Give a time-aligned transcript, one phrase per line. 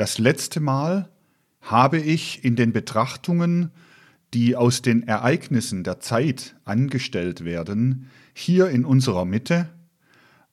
[0.00, 1.10] Das letzte Mal
[1.60, 3.70] habe ich in den Betrachtungen,
[4.32, 9.68] die aus den Ereignissen der Zeit angestellt werden, hier in unserer Mitte,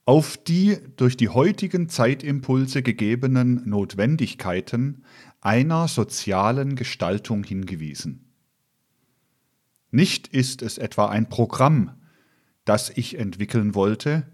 [0.04, 5.06] auf die durch die heutigen Zeitimpulse gegebenen Notwendigkeiten
[5.40, 8.26] einer sozialen Gestaltung hingewiesen.
[9.92, 11.92] Nicht ist es etwa ein Programm,
[12.66, 14.28] das ich entwickeln wollte,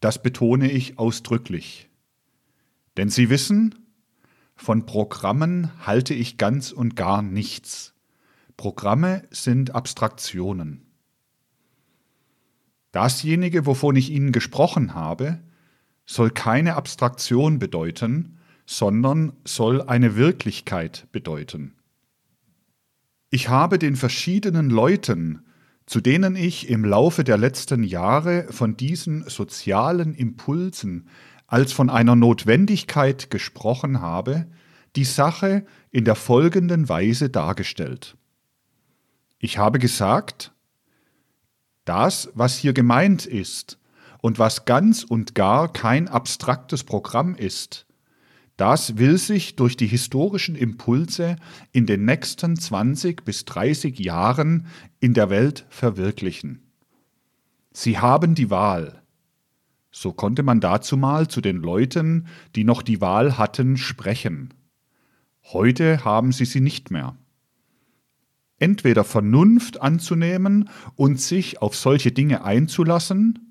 [0.00, 1.88] das betone ich ausdrücklich.
[2.96, 3.84] Denn Sie wissen,
[4.58, 7.94] von Programmen halte ich ganz und gar nichts.
[8.56, 10.82] Programme sind Abstraktionen.
[12.90, 15.38] Dasjenige, wovon ich Ihnen gesprochen habe,
[16.06, 21.74] soll keine Abstraktion bedeuten, sondern soll eine Wirklichkeit bedeuten.
[23.30, 25.44] Ich habe den verschiedenen Leuten,
[25.86, 31.08] zu denen ich im Laufe der letzten Jahre von diesen sozialen Impulsen
[31.48, 34.46] als von einer Notwendigkeit gesprochen habe,
[34.98, 38.16] die Sache in der folgenden Weise dargestellt.
[39.38, 40.52] Ich habe gesagt,
[41.84, 43.78] das, was hier gemeint ist
[44.22, 47.86] und was ganz und gar kein abstraktes Programm ist,
[48.56, 51.36] das will sich durch die historischen Impulse
[51.70, 54.66] in den nächsten 20 bis 30 Jahren
[54.98, 56.72] in der Welt verwirklichen.
[57.70, 59.00] Sie haben die Wahl.
[59.92, 64.54] So konnte man dazumal zu den Leuten, die noch die Wahl hatten, sprechen.
[65.52, 67.16] Heute haben sie sie nicht mehr.
[68.58, 73.48] Entweder Vernunft anzunehmen und sich auf solche Dinge einzulassen,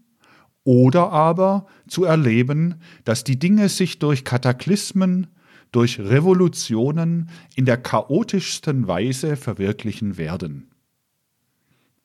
[0.68, 5.28] oder aber zu erleben, dass die Dinge sich durch Kataklysmen,
[5.72, 10.70] durch Revolutionen in der chaotischsten Weise verwirklichen werden.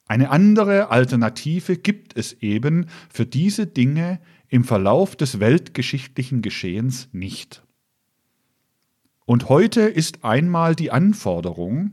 [0.06, 7.64] Eine andere Alternative gibt es eben für diese Dinge im Verlauf des weltgeschichtlichen Geschehens nicht.
[9.32, 11.92] Und heute ist einmal die Anforderung,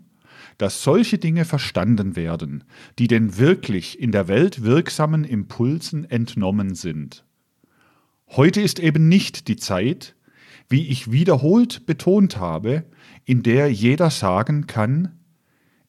[0.58, 2.66] dass solche Dinge verstanden werden,
[2.98, 7.24] die den wirklich in der Welt wirksamen Impulsen entnommen sind.
[8.28, 10.18] Heute ist eben nicht die Zeit,
[10.68, 12.84] wie ich wiederholt betont habe,
[13.24, 15.18] in der jeder sagen kann,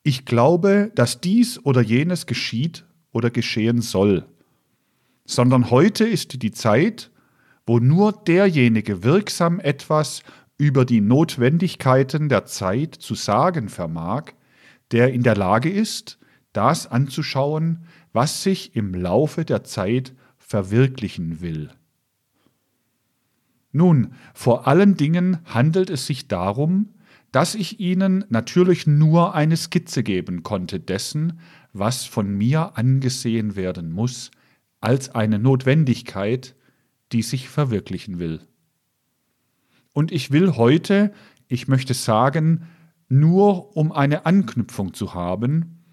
[0.05, 4.25] ich glaube, dass dies oder jenes geschieht oder geschehen soll,
[5.25, 7.10] sondern heute ist die Zeit,
[7.66, 10.22] wo nur derjenige wirksam etwas
[10.60, 14.34] über die Notwendigkeiten der Zeit zu sagen vermag,
[14.93, 16.19] der in der Lage ist,
[16.53, 21.71] das anzuschauen, was sich im Laufe der Zeit verwirklichen will.
[23.72, 26.91] Nun, vor allen Dingen handelt es sich darum,
[27.32, 31.41] dass ich Ihnen natürlich nur eine Skizze geben konnte dessen,
[31.72, 34.31] was von mir angesehen werden muss,
[34.82, 36.54] als eine Notwendigkeit,
[37.12, 38.41] die sich verwirklichen will.
[39.93, 41.12] Und ich will heute,
[41.49, 42.67] ich möchte sagen,
[43.09, 45.84] nur um eine Anknüpfung zu haben,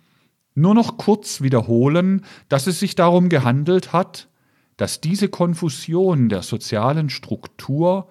[0.54, 4.30] nur noch kurz wiederholen, dass es sich darum gehandelt hat,
[4.76, 8.10] dass diese Konfusion der sozialen Struktur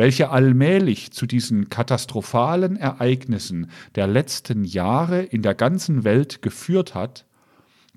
[0.00, 7.26] welche allmählich zu diesen katastrophalen Ereignissen der letzten Jahre in der ganzen Welt geführt hat,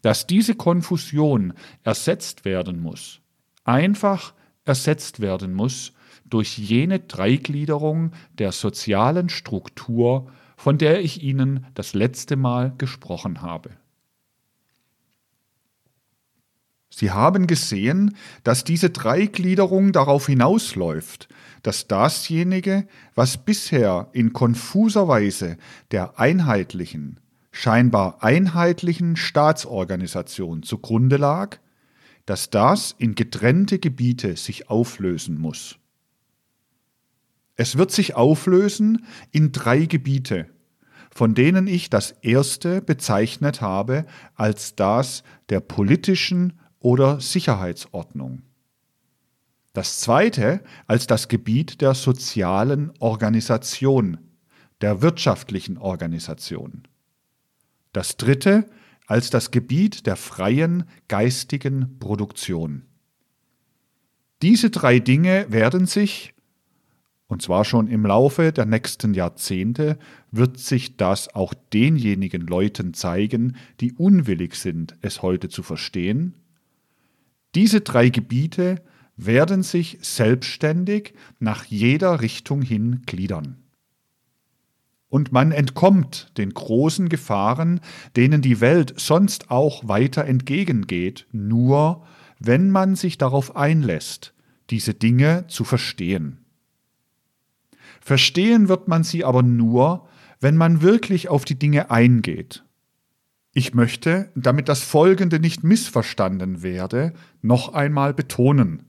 [0.01, 3.21] dass diese Konfusion ersetzt werden muss,
[3.63, 4.33] einfach
[4.65, 5.94] ersetzt werden muss
[6.25, 13.72] durch jene Dreigliederung der sozialen Struktur, von der ich Ihnen das letzte Mal gesprochen habe.
[16.95, 21.28] Sie haben gesehen, dass diese Dreigliederung darauf hinausläuft,
[21.63, 25.57] dass dasjenige, was bisher in konfuser Weise
[25.89, 27.19] der einheitlichen,
[27.51, 31.57] scheinbar einheitlichen Staatsorganisation zugrunde lag,
[32.28, 35.79] dass das in getrennte Gebiete sich auflösen muss.
[37.55, 40.47] Es wird sich auflösen in drei Gebiete,
[41.11, 44.05] von denen ich das erste bezeichnet habe
[44.35, 48.41] als das der politischen oder Sicherheitsordnung.
[49.73, 54.17] Das zweite als das Gebiet der sozialen Organisation,
[54.81, 56.83] der wirtschaftlichen Organisation.
[57.91, 58.69] Das dritte
[59.07, 62.85] als das Gebiet der freien geistigen Produktion.
[64.41, 66.32] Diese drei Dinge werden sich,
[67.27, 69.97] und zwar schon im Laufe der nächsten Jahrzehnte,
[70.31, 76.35] wird sich das auch denjenigen Leuten zeigen, die unwillig sind, es heute zu verstehen.
[77.55, 78.81] Diese drei Gebiete
[79.15, 83.57] werden sich selbstständig nach jeder Richtung hin gliedern.
[85.09, 87.81] Und man entkommt den großen Gefahren,
[88.15, 92.03] denen die Welt sonst auch weiter entgegengeht, nur
[92.39, 94.33] wenn man sich darauf einlässt,
[94.71, 96.43] diese Dinge zu verstehen.
[98.03, 100.07] Verstehen wird man sie aber nur,
[100.41, 102.65] wenn man wirklich auf die Dinge eingeht.
[103.53, 108.83] Ich möchte, damit das Folgende nicht missverstanden werde, noch einmal betonen.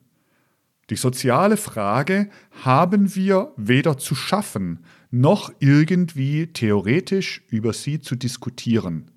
[0.90, 2.28] Die soziale Frage
[2.64, 9.12] haben wir weder zu schaffen, noch irgendwie theoretisch über sie zu diskutieren.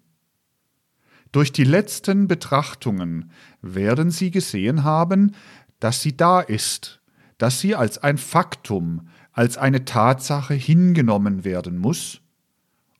[1.32, 5.34] Durch die letzten Betrachtungen werden Sie gesehen haben,
[5.80, 7.02] dass sie da ist,
[7.38, 12.22] dass sie als ein Faktum, als eine Tatsache hingenommen werden muss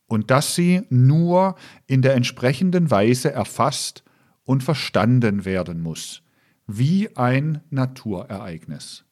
[0.06, 1.56] und dass sie nur
[1.88, 4.04] in der entsprechenden Weise erfasst
[4.44, 6.22] und verstanden werden muss,
[6.68, 9.04] wie ein Naturereignis.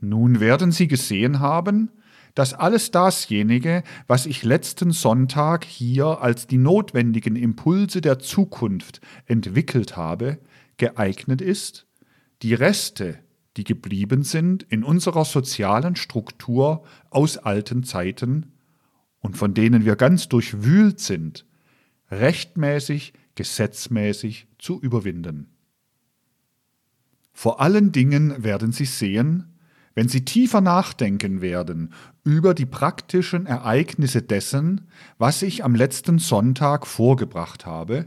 [0.00, 1.90] Nun werden Sie gesehen haben,
[2.36, 9.96] dass alles dasjenige, was ich letzten Sonntag hier als die notwendigen Impulse der Zukunft entwickelt
[9.96, 10.38] habe,
[10.76, 11.88] geeignet ist,
[12.42, 13.18] die Reste,
[13.58, 18.52] die geblieben sind in unserer sozialen Struktur aus alten Zeiten
[19.18, 21.44] und von denen wir ganz durchwühlt sind,
[22.10, 25.48] rechtmäßig, gesetzmäßig zu überwinden.
[27.32, 29.58] Vor allen Dingen werden Sie sehen,
[29.94, 34.88] wenn Sie tiefer nachdenken werden über die praktischen Ereignisse dessen,
[35.18, 38.06] was ich am letzten Sonntag vorgebracht habe,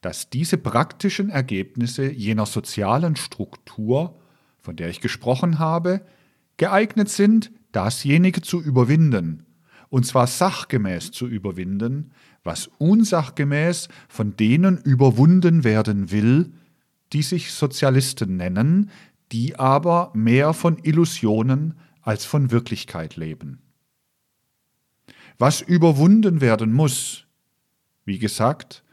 [0.00, 4.19] dass diese praktischen Ergebnisse jener sozialen Struktur,
[4.60, 6.02] von der ich gesprochen habe,
[6.56, 9.46] geeignet sind, dasjenige zu überwinden,
[9.88, 12.12] und zwar sachgemäß zu überwinden,
[12.44, 16.52] was unsachgemäß von denen überwunden werden will,
[17.12, 18.90] die sich Sozialisten nennen,
[19.32, 23.60] die aber mehr von Illusionen als von Wirklichkeit leben.
[25.38, 27.26] Was überwunden werden muss,
[28.04, 28.84] wie gesagt,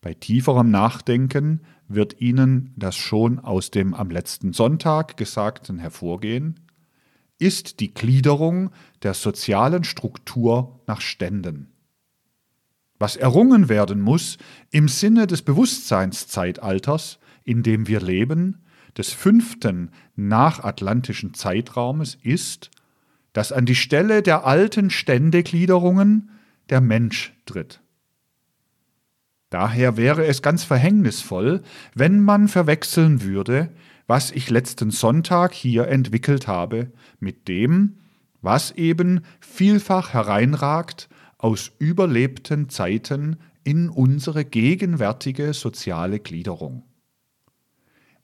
[0.00, 1.60] bei tieferem Nachdenken
[1.94, 6.60] wird Ihnen das schon aus dem am letzten Sonntag Gesagten hervorgehen,
[7.38, 8.70] ist die Gliederung
[9.02, 11.72] der sozialen Struktur nach Ständen.
[12.98, 14.38] Was errungen werden muss
[14.70, 18.64] im Sinne des Bewusstseinszeitalters, in dem wir leben,
[18.96, 22.70] des fünften nachatlantischen Zeitraumes, ist,
[23.32, 26.30] dass an die Stelle der alten Ständegliederungen
[26.70, 27.81] der Mensch tritt.
[29.52, 31.60] Daher wäre es ganz verhängnisvoll,
[31.94, 33.68] wenn man verwechseln würde,
[34.06, 36.90] was ich letzten Sonntag hier entwickelt habe,
[37.20, 37.98] mit dem,
[38.40, 46.84] was eben vielfach hereinragt aus überlebten Zeiten in unsere gegenwärtige soziale Gliederung.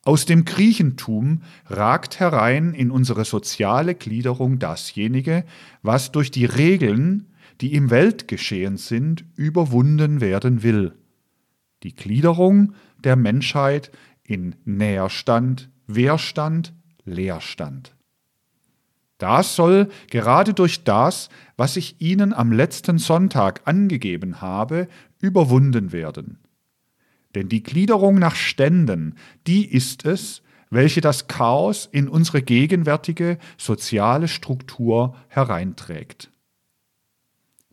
[0.05, 5.45] Aus dem Griechentum ragt herein in unsere soziale Gliederung dasjenige,
[5.83, 7.27] was durch die Regeln,
[7.61, 10.95] die im Weltgeschehen sind, überwunden werden will–
[11.83, 13.91] die Gliederung der Menschheit
[14.23, 17.95] in Näherstand, Wehrstand, Leerstand.
[19.19, 24.89] Das soll gerade durch das, was ich Ihnen am letzten Sonntag angegeben habe,
[25.21, 26.39] überwunden werden.
[27.35, 29.17] Denn die Gliederung nach Ständen,
[29.47, 36.31] die ist es, welche das Chaos in unsere gegenwärtige soziale Struktur hereinträgt.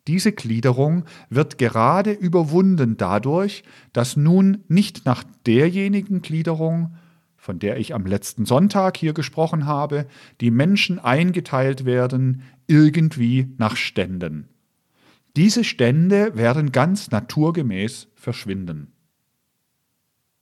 [0.07, 6.95] Diese Gliederung wird gerade überwunden dadurch, dass nun nicht nach derjenigen Gliederung,
[7.37, 10.05] von der ich am letzten Sonntag hier gesprochen habe,
[10.41, 14.49] die Menschen eingeteilt werden, irgendwie nach Ständen.
[15.35, 18.91] Diese Stände werden ganz naturgemäß verschwinden.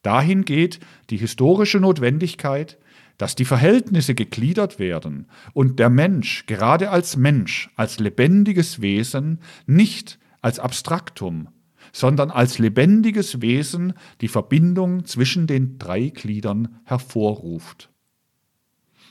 [0.04, 2.78] Dahin geht die historische Notwendigkeit,
[3.18, 10.20] dass die Verhältnisse gegliedert werden und der Mensch gerade als Mensch, als lebendiges Wesen, nicht
[10.42, 11.50] als Abstraktum,
[11.92, 17.93] sondern als lebendiges Wesen die Verbindung zwischen den drei Gliedern hervorruft.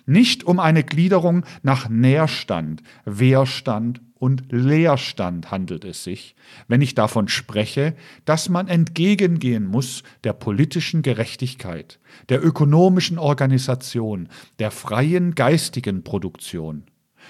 [0.06, 6.36] Nicht um eine Gliederung nach Nährstand, Wehrstand und Leerstand handelt es sich,
[6.68, 14.28] wenn ich davon spreche, dass man entgegengehen muss der politischen Gerechtigkeit, der ökonomischen Organisation,
[14.60, 16.84] der freien geistigen Produktion,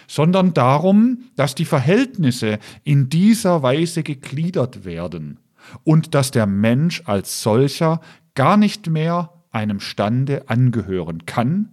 [0.07, 5.39] sondern darum, dass die Verhältnisse in dieser Weise gegliedert werden
[5.85, 8.03] und dass der Mensch als solcher
[8.35, 11.72] gar nicht mehr einem Stande angehören kann,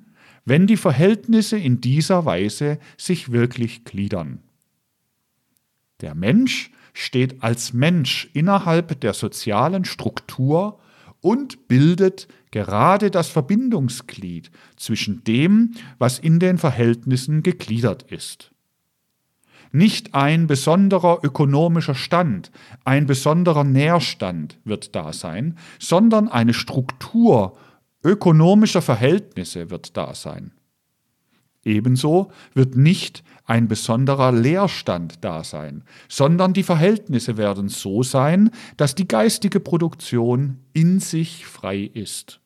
[0.50, 4.40] wenn die Verhältnisse in dieser Weise sich wirklich gliedern.
[6.02, 10.80] Der Mensch steht als Mensch innerhalb der sozialen Struktur
[11.22, 18.52] und bildet gerade das Verbindungsglied zwischen dem, was in den Verhältnissen gegliedert ist.
[19.72, 22.52] Nicht ein besonderer ökonomischer Stand,
[22.86, 27.56] ein besonderer Nährstand wird da sein, sondern eine Struktur
[28.04, 30.52] ökonomischer Verhältnisse wird da sein.
[31.64, 38.96] Ebenso wird nicht ein besonderer Leerstand da sein, sondern die Verhältnisse werden so sein, dass
[38.96, 42.40] die geistige Produktion in sich frei ist.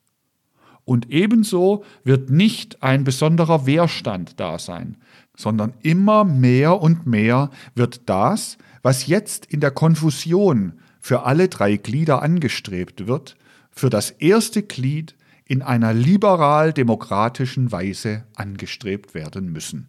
[0.84, 4.98] Und ebenso wird nicht ein besonderer Wehrstand da sein,
[5.36, 11.76] sondern immer mehr und mehr wird das, was jetzt in der Konfusion für alle drei
[11.76, 13.36] Glieder angestrebt wird,
[13.70, 15.14] für das erste Glied
[15.46, 19.88] in einer liberal-demokratischen Weise angestrebt werden müssen.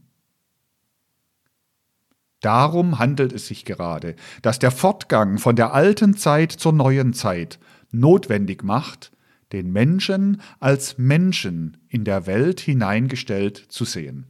[2.41, 7.59] Darum handelt es sich gerade, dass der Fortgang von der alten Zeit zur neuen Zeit
[7.91, 9.12] notwendig macht,
[9.51, 14.27] den Menschen als Menschen in der Welt hineingestellt zu sehen.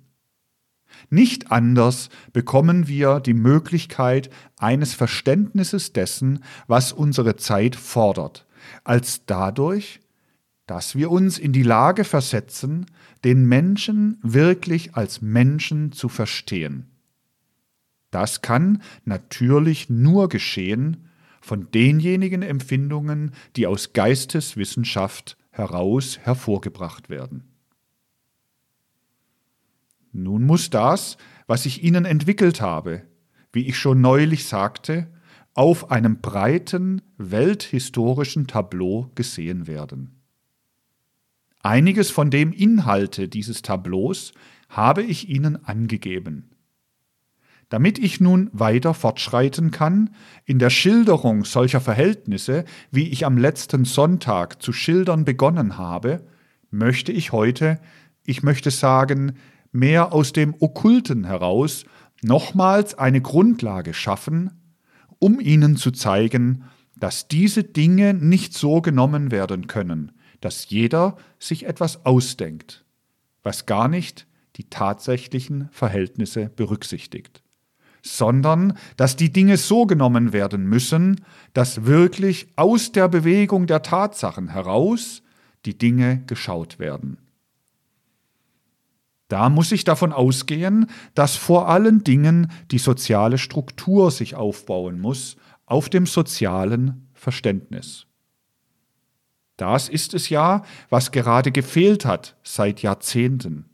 [1.09, 8.45] Nicht anders bekommen wir die Möglichkeit eines Verständnisses dessen, was unsere Zeit fordert,
[8.83, 9.99] als dadurch,
[10.65, 12.87] dass wir uns in die Lage versetzen,
[13.23, 16.87] den Menschen wirklich als Menschen zu verstehen.
[18.11, 21.09] Das kann natürlich nur geschehen
[21.41, 27.43] von denjenigen Empfindungen, die aus Geisteswissenschaft heraus hervorgebracht werden.
[30.11, 33.03] Nun muss das, was ich Ihnen entwickelt habe,
[33.51, 35.07] wie ich schon neulich sagte,
[35.53, 40.21] auf einem breiten welthistorischen Tableau gesehen werden.
[41.65, 44.33] Einiges von dem Inhalte dieses Tableaus
[44.69, 46.51] habe ich Ihnen angegeben.
[47.69, 50.11] Damit ich nun weiter fortschreiten kann
[50.45, 56.27] in der Schilderung solcher Verhältnisse, wie ich am letzten Sonntag zu schildern begonnen habe,
[56.69, 57.79] möchte ich heute,
[58.27, 59.33] ich möchte sagen,
[59.71, 61.85] mehr aus dem Okkulten heraus
[62.21, 64.51] nochmals eine Grundlage schaffen,
[65.17, 70.11] um Ihnen zu zeigen, dass diese Dinge nicht so genommen werden können,
[70.45, 72.85] dass jeder sich etwas ausdenkt,
[73.41, 77.41] was gar nicht die tatsächlichen Verhältnisse berücksichtigt,
[78.03, 84.49] sondern dass die Dinge so genommen werden müssen, dass wirklich aus der Bewegung der Tatsachen
[84.49, 85.23] heraus
[85.65, 87.17] die Dinge geschaut werden.
[89.27, 95.37] Da muss ich davon ausgehen, dass vor allen Dingen die soziale Struktur sich aufbauen muss
[95.65, 98.05] auf dem sozialen Verständnis.
[99.57, 103.69] Das ist es ja, was gerade gefehlt hat seit Jahrzehnten.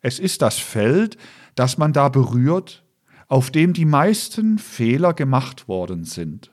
[0.00, 1.16] Es ist das Feld,
[1.54, 2.84] das man da berührt,
[3.26, 6.50] auf dem die meisten Fehler gemacht worden sind.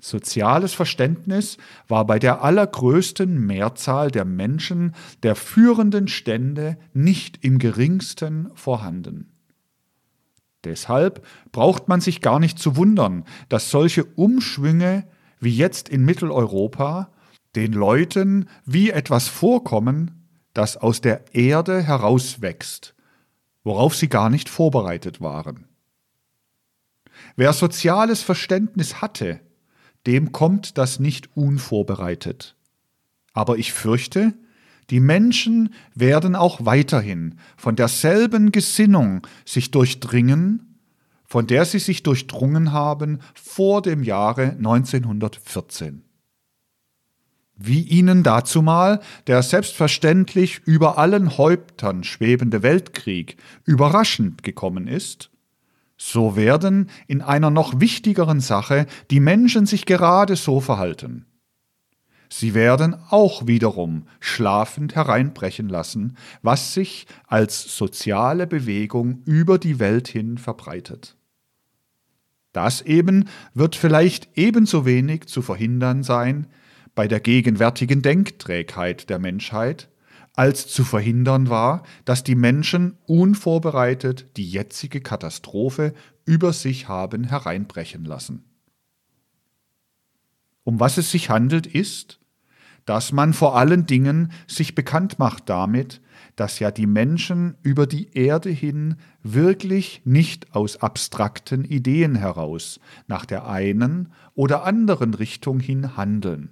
[0.00, 8.50] Soziales Verständnis war bei der allergrößten Mehrzahl der Menschen der führenden Stände nicht im geringsten
[8.54, 9.32] vorhanden.
[10.64, 15.06] Deshalb braucht man sich gar nicht zu wundern, dass solche Umschwünge
[15.42, 17.10] wie jetzt in Mitteleuropa,
[17.56, 22.94] den Leuten wie etwas vorkommen, das aus der Erde herauswächst,
[23.64, 25.66] worauf sie gar nicht vorbereitet waren.
[27.34, 29.40] Wer soziales Verständnis hatte,
[30.06, 32.56] dem kommt das nicht unvorbereitet.
[33.32, 34.34] Aber ich fürchte,
[34.90, 40.71] die Menschen werden auch weiterhin von derselben Gesinnung sich durchdringen,
[41.32, 46.04] von der sie sich durchdrungen haben vor dem Jahre 1914.
[47.56, 55.30] Wie ihnen dazumal der selbstverständlich über allen Häuptern schwebende Weltkrieg überraschend gekommen ist,
[55.96, 61.24] so werden in einer noch wichtigeren Sache die Menschen sich gerade so verhalten.
[62.28, 70.08] Sie werden auch wiederum schlafend hereinbrechen lassen, was sich als soziale Bewegung über die Welt
[70.08, 71.16] hin verbreitet.
[72.52, 76.46] Das eben wird vielleicht ebenso wenig zu verhindern sein
[76.94, 79.88] bei der gegenwärtigen Denkträgheit der Menschheit,
[80.34, 85.94] als zu verhindern war, dass die Menschen unvorbereitet die jetzige Katastrophe
[86.24, 88.44] über sich haben hereinbrechen lassen.
[90.64, 92.20] Um was es sich handelt, ist,
[92.84, 96.00] dass man vor allen Dingen sich bekannt macht damit,
[96.36, 103.26] dass ja die Menschen über die Erde hin wirklich nicht aus abstrakten Ideen heraus nach
[103.26, 106.50] der einen oder anderen Richtung hin handeln,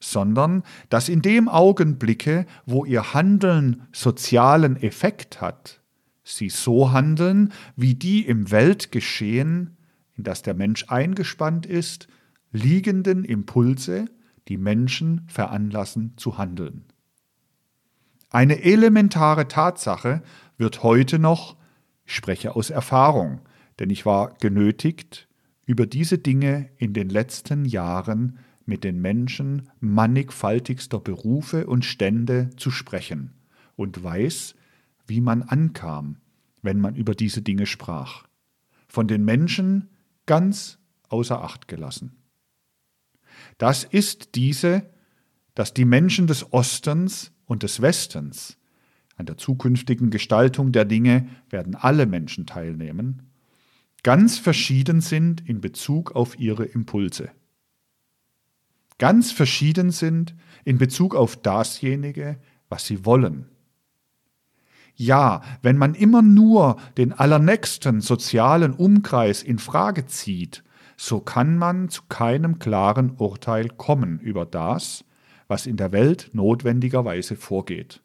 [0.00, 5.80] sondern dass in dem Augenblicke, wo ihr Handeln sozialen Effekt hat,
[6.22, 9.76] sie so handeln, wie die im Weltgeschehen,
[10.16, 12.06] in das der Mensch eingespannt ist,
[12.52, 14.04] liegenden Impulse,
[14.48, 16.84] die Menschen veranlassen zu handeln.
[18.32, 20.22] Eine elementare Tatsache
[20.56, 21.54] wird heute noch,
[22.06, 23.42] ich spreche aus Erfahrung,
[23.78, 25.28] denn ich war genötigt,
[25.66, 32.70] über diese Dinge in den letzten Jahren mit den Menschen mannigfaltigster Berufe und Stände zu
[32.70, 33.34] sprechen
[33.76, 34.54] und weiß,
[35.06, 36.16] wie man ankam,
[36.62, 38.24] wenn man über diese Dinge sprach.
[38.88, 39.90] Von den Menschen
[40.24, 40.78] ganz
[41.10, 42.16] außer Acht gelassen.
[43.58, 44.90] Das ist diese,
[45.54, 48.56] dass die Menschen des Ostens und des Westens
[49.16, 53.30] an der zukünftigen Gestaltung der Dinge werden alle Menschen teilnehmen,
[54.02, 57.30] ganz verschieden sind in Bezug auf ihre Impulse.
[58.96, 62.38] Ganz verschieden sind in Bezug auf dasjenige,
[62.70, 63.50] was sie wollen.
[64.94, 70.64] Ja, wenn man immer nur den allernächsten sozialen Umkreis in Frage zieht,
[70.96, 75.04] so kann man zu keinem klaren Urteil kommen über das,
[75.52, 78.00] was in der Welt notwendigerweise vorgeht.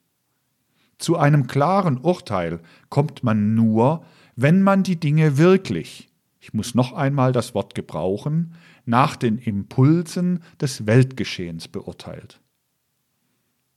[0.98, 4.04] Zu einem klaren Urteil kommt man nur,
[4.36, 6.10] wenn man die Dinge wirklich,
[6.42, 12.42] ich muss noch einmal das Wort gebrauchen, nach den Impulsen des Weltgeschehens beurteilt.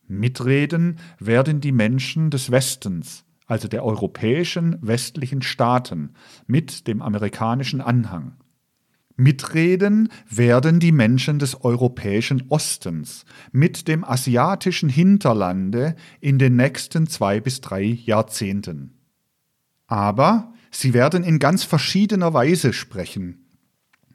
[0.09, 6.15] Mitreden werden die Menschen des Westens, also der europäischen westlichen Staaten,
[6.49, 8.35] mit dem amerikanischen Anhang.
[9.21, 17.39] Mitreden werden die Menschen des europäischen Ostens mit dem asiatischen Hinterlande in den nächsten zwei
[17.39, 18.95] bis drei Jahrzehnten.
[19.87, 23.45] Aber sie werden in ganz verschiedener Weise sprechen,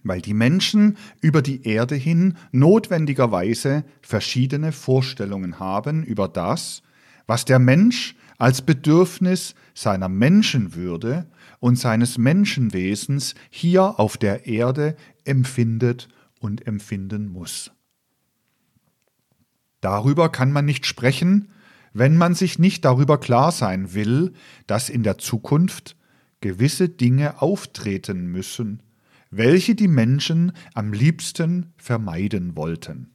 [0.01, 6.81] weil die Menschen über die Erde hin notwendigerweise verschiedene Vorstellungen haben über das,
[7.27, 11.27] was der Mensch als Bedürfnis seiner Menschenwürde
[11.65, 17.71] und seines Menschenwesens hier auf der Erde empfindet und empfinden muss.
[19.81, 21.49] Darüber kann man nicht sprechen,
[21.91, 24.33] wenn man sich nicht darüber klar sein will,
[24.67, 25.97] dass in der Zukunft
[26.39, 28.83] gewisse Dinge auftreten müssen,
[29.31, 33.09] welche die Menschen am liebsten vermeiden wollten.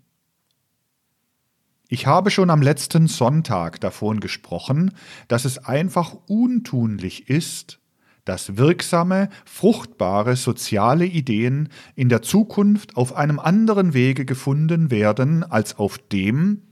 [1.86, 4.90] Ich habe schon am letzten Sonntag davon gesprochen,
[5.28, 7.79] dass es einfach untunlich ist,
[8.24, 15.78] dass wirksame, fruchtbare soziale Ideen in der Zukunft auf einem anderen Wege gefunden werden als
[15.78, 16.62] auf dem,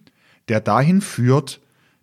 [0.49, 1.61] der dahin führt,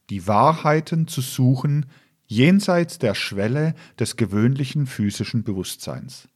[0.10, 1.86] die Wahrheiten zu suchen
[2.28, 6.28] jenseits der Schwelle des gewöhnlichen physischen Bewusstseins.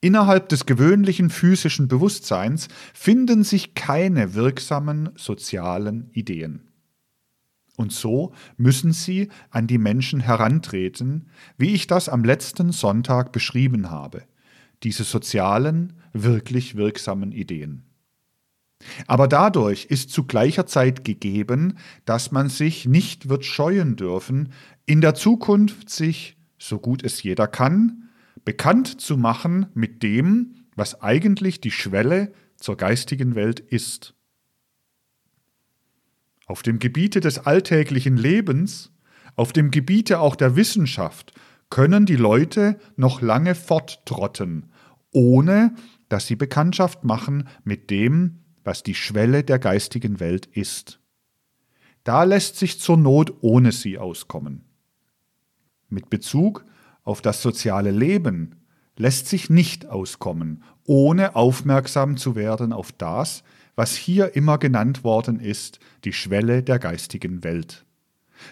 [0.00, 6.71] Innerhalb des gewöhnlichen physischen Bewusstseins finden sich keine wirksamen sozialen Ideen.
[7.82, 11.26] Und so müssen sie an die Menschen herantreten,
[11.58, 14.22] wie ich das am letzten Sonntag beschrieben habe,
[14.84, 17.82] diese sozialen, wirklich wirksamen Ideen.
[19.08, 24.52] Aber dadurch ist zu gleicher Zeit gegeben, dass man sich nicht wird scheuen dürfen,
[24.86, 28.10] in der Zukunft sich, so gut es jeder kann,
[28.44, 34.14] bekannt zu machen mit dem, was eigentlich die Schwelle zur geistigen Welt ist.
[36.52, 38.92] Auf dem Gebiete des alltäglichen Lebens,
[39.36, 41.32] auf dem Gebiete auch der Wissenschaft
[41.70, 44.70] können die Leute noch lange forttrotten,
[45.12, 45.74] ohne
[46.10, 51.00] dass sie Bekanntschaft machen mit dem, was die Schwelle der geistigen Welt ist.
[52.04, 54.66] Da lässt sich zur Not ohne sie auskommen.
[55.88, 56.66] Mit Bezug
[57.02, 58.56] auf das soziale Leben
[58.98, 63.42] lässt sich nicht auskommen, ohne aufmerksam zu werden auf das,
[63.74, 67.84] was hier immer genannt worden ist, die Schwelle der geistigen Welt.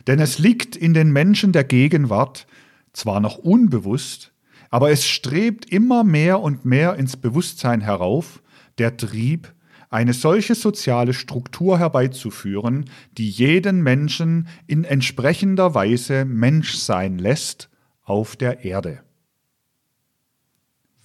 [0.06, 2.46] Denn es liegt in den Menschen der Gegenwart,
[2.92, 4.32] zwar noch unbewusst,
[4.70, 8.42] aber es strebt immer mehr und mehr ins Bewusstsein herauf,
[8.78, 9.52] der Trieb,
[9.90, 17.68] eine solche soziale Struktur herbeizuführen, die jeden Menschen in entsprechender Weise Mensch sein lässt
[18.04, 19.02] auf der Erde.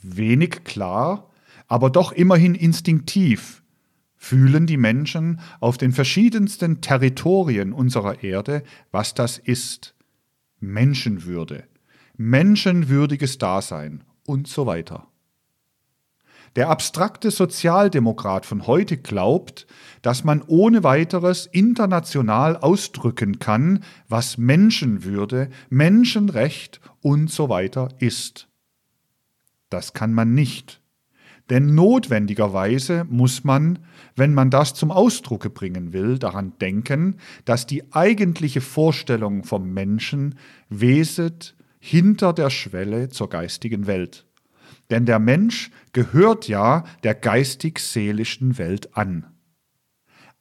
[0.04, 1.32] Wenig klar,
[1.67, 3.63] aber doch immerhin instinktiv
[4.25, 9.93] fühlen die Menschen auf den verschiedensten Territorien unserer Erde, was das ist.
[10.59, 11.65] Menschenwürde,
[12.17, 15.05] menschenwürdiges Dasein und so weiter.
[16.55, 19.67] Der abstrakte Sozialdemokrat von heute glaubt,
[20.01, 28.47] dass man ohne weiteres international ausdrücken kann, was Menschenwürde, Menschenrecht und so weiter ist.
[29.69, 30.81] Das kann man nicht.
[31.49, 33.79] Denn notwendigerweise muss man,
[34.15, 40.36] wenn man das zum Ausdrucke bringen will, daran denken, dass die eigentliche Vorstellung vom Menschen
[40.69, 44.25] weset hinter der Schwelle zur geistigen Welt.
[44.89, 49.28] Denn der Mensch gehört ja der geistig-seelischen Welt an.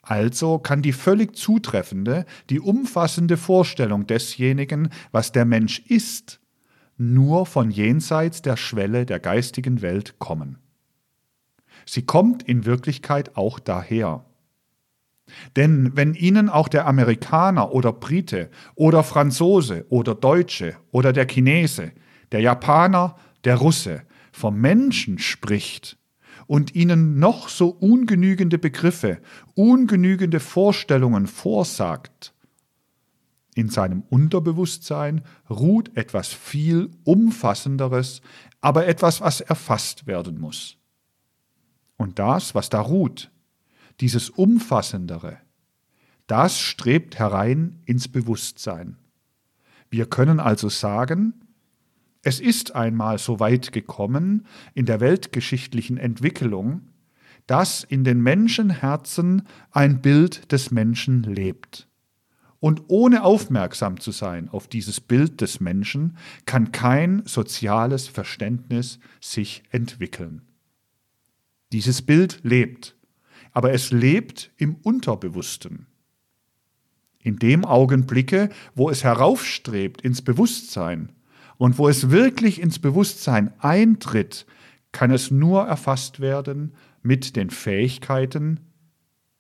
[0.03, 6.41] Also kann die völlig zutreffende, die umfassende Vorstellung desjenigen, was der Mensch ist,
[6.99, 10.59] nur von jenseits der Schwelle der geistigen Welt kommen.
[11.87, 14.25] Sie kommt in Wirklichkeit auch daher.
[15.57, 21.93] Denn wenn Ihnen auch der Amerikaner oder Brite oder Franzose oder Deutsche oder der Chinese,
[22.33, 25.99] der Japaner, der Russe vom Menschen spricht
[26.47, 29.19] und Ihnen noch so ungenügende Begriffe,
[29.55, 32.35] ungenügende Vorstellungen vorsagt,
[33.55, 38.21] in seinem Unterbewusstsein ruht etwas viel Umfassenderes,
[38.61, 40.77] aber etwas, was erfasst werden muss.
[41.97, 43.31] Und das, was da ruht,
[44.01, 45.39] dieses Umfassendere,
[46.27, 48.97] das strebt herein ins Bewusstsein.
[49.91, 51.35] Wir können also sagen,
[52.23, 56.89] es ist einmal so weit gekommen in der weltgeschichtlichen Entwicklung,
[57.47, 61.87] dass in den Menschenherzen ein Bild des Menschen lebt.
[62.61, 69.63] Und ohne aufmerksam zu sein auf dieses Bild des Menschen, kann kein soziales Verständnis sich
[69.71, 70.41] entwickeln.
[71.75, 72.95] Dieses Bild lebt,
[73.51, 75.89] aber es lebt im Unterbewussten.
[77.19, 81.11] In dem Augenblicke, wo es heraufstrebt ins Bewusstsein
[81.57, 84.47] und wo es wirklich ins Bewusstsein eintritt,
[84.93, 88.61] kann es nur erfasst werden mit den Fähigkeiten,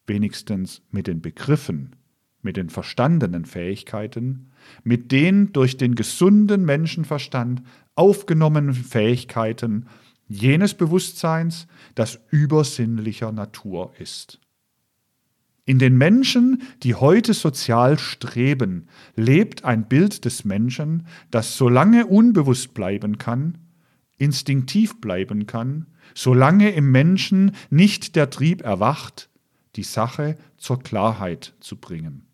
[0.04, 1.94] wenigstens mit den Begriffen,
[2.42, 4.50] mit den verstandenen Fähigkeiten,
[4.82, 7.62] mit den durch den gesunden Menschenverstand
[7.94, 9.86] aufgenommenen Fähigkeiten
[10.28, 14.40] jenes Bewusstseins, das übersinnlicher Natur ist.
[15.66, 22.74] In den Menschen, die heute sozial streben, lebt ein Bild des Menschen, das solange unbewusst
[22.74, 23.58] bleiben kann,
[24.18, 29.30] instinktiv bleiben kann, solange im Menschen nicht der Trieb erwacht,
[29.76, 32.26] die Sache zur Klarheit zu bringen.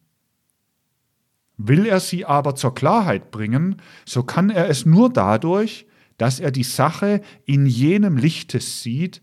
[1.56, 3.76] Will er sie aber zur Klarheit bringen,
[4.06, 5.86] so kann er es nur dadurch,
[6.20, 9.22] dass er die Sache in jenem Lichte sieht,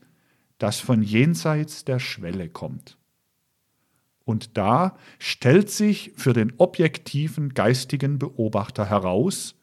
[0.57, 2.97] das von jenseits der Schwelle kommt.
[4.25, 9.53] Und da stellt sich für den objektiven geistigen Beobachter heraus,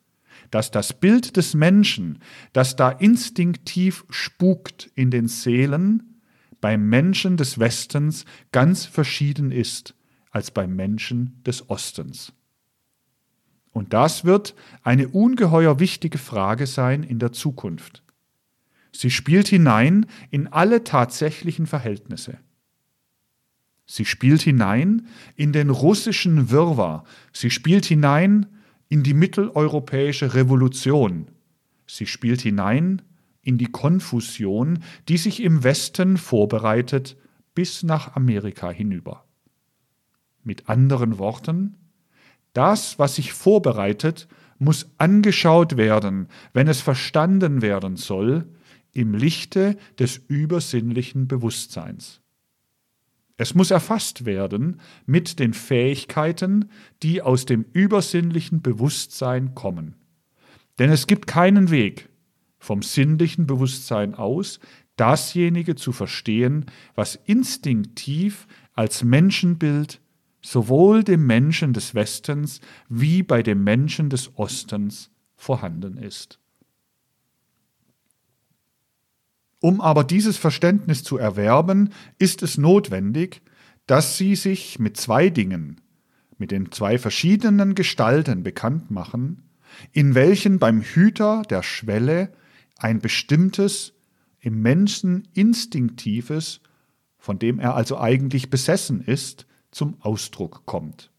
[0.52, 2.20] dass das Bild des Menschen,
[2.52, 6.20] das da instinktiv spukt in den Seelen,
[6.60, 9.96] beim Menschen des Westens ganz verschieden ist
[10.30, 12.32] als beim Menschen des Ostens.
[13.74, 18.04] Und das wird eine ungeheuer wichtige Frage sein in der Zukunft.
[18.92, 22.38] Sie spielt hinein in alle tatsächlichen Verhältnisse.
[23.84, 27.04] Sie spielt hinein in den russischen Wirrwarr.
[27.32, 28.46] Sie spielt hinein
[28.88, 31.26] in die mitteleuropäische Revolution.
[31.88, 33.02] Sie spielt hinein
[33.42, 37.16] in die Konfusion, die sich im Westen vorbereitet
[37.56, 39.24] bis nach Amerika hinüber.
[40.44, 41.74] Mit anderen Worten,
[42.54, 44.26] das, was sich vorbereitet,
[44.58, 48.46] muss angeschaut werden, wenn es verstanden werden soll,
[48.92, 52.20] im Lichte des übersinnlichen Bewusstseins.
[53.36, 56.70] Es muss erfasst werden mit den Fähigkeiten,
[57.02, 59.96] die aus dem übersinnlichen Bewusstsein kommen.
[60.78, 62.08] Denn es gibt keinen Weg
[62.58, 64.60] vom sinnlichen Bewusstsein aus,
[64.96, 70.00] dasjenige zu verstehen, was instinktiv als Menschenbild
[70.44, 76.38] sowohl dem Menschen des Westens wie bei dem Menschen des Ostens vorhanden ist.
[79.60, 83.40] Um aber dieses Verständnis zu erwerben, ist es notwendig,
[83.86, 85.80] dass sie sich mit zwei Dingen,
[86.36, 89.48] mit den zwei verschiedenen Gestalten bekannt machen,
[89.92, 92.32] in welchen beim Hüter der Schwelle
[92.76, 93.94] ein bestimmtes,
[94.40, 96.60] im Menschen instinktives,
[97.16, 101.10] von dem er also eigentlich besessen ist, zum Ausdruck kommt.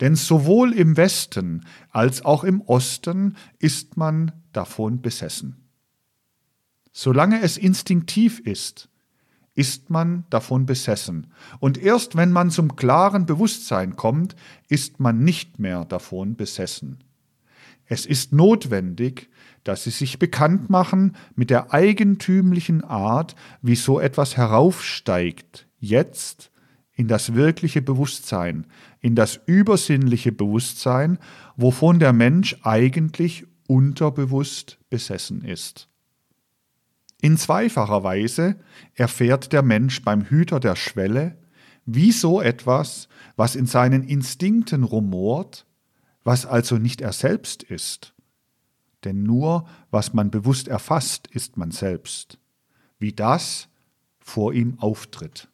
[0.00, 5.56] Denn sowohl im Westen als auch im Osten ist man davon besessen.
[6.92, 8.88] Solange es instinktiv ist,
[9.54, 11.32] ist man davon besessen.
[11.58, 14.36] Und erst wenn man zum klaren Bewusstsein kommt,
[14.68, 17.02] ist man nicht mehr davon besessen.
[17.86, 19.30] Es ist notwendig,
[19.64, 26.50] dass sie sich bekannt machen mit der eigentümlichen Art, wie so etwas heraufsteigt, jetzt
[26.98, 28.66] in das wirkliche Bewusstsein,
[29.00, 31.18] in das übersinnliche Bewusstsein,
[31.56, 35.88] wovon der Mensch eigentlich unterbewusst besessen ist.
[37.20, 38.56] In zweifacher Weise
[38.94, 41.38] erfährt der Mensch beim Hüter der Schwelle,
[41.86, 45.66] wie so etwas, was in seinen Instinkten rumort,
[46.24, 48.12] was also nicht er selbst ist.
[49.04, 52.40] Denn nur was man bewusst erfasst, ist man selbst.
[52.98, 53.68] Wie das
[54.18, 55.48] vor ihm auftritt.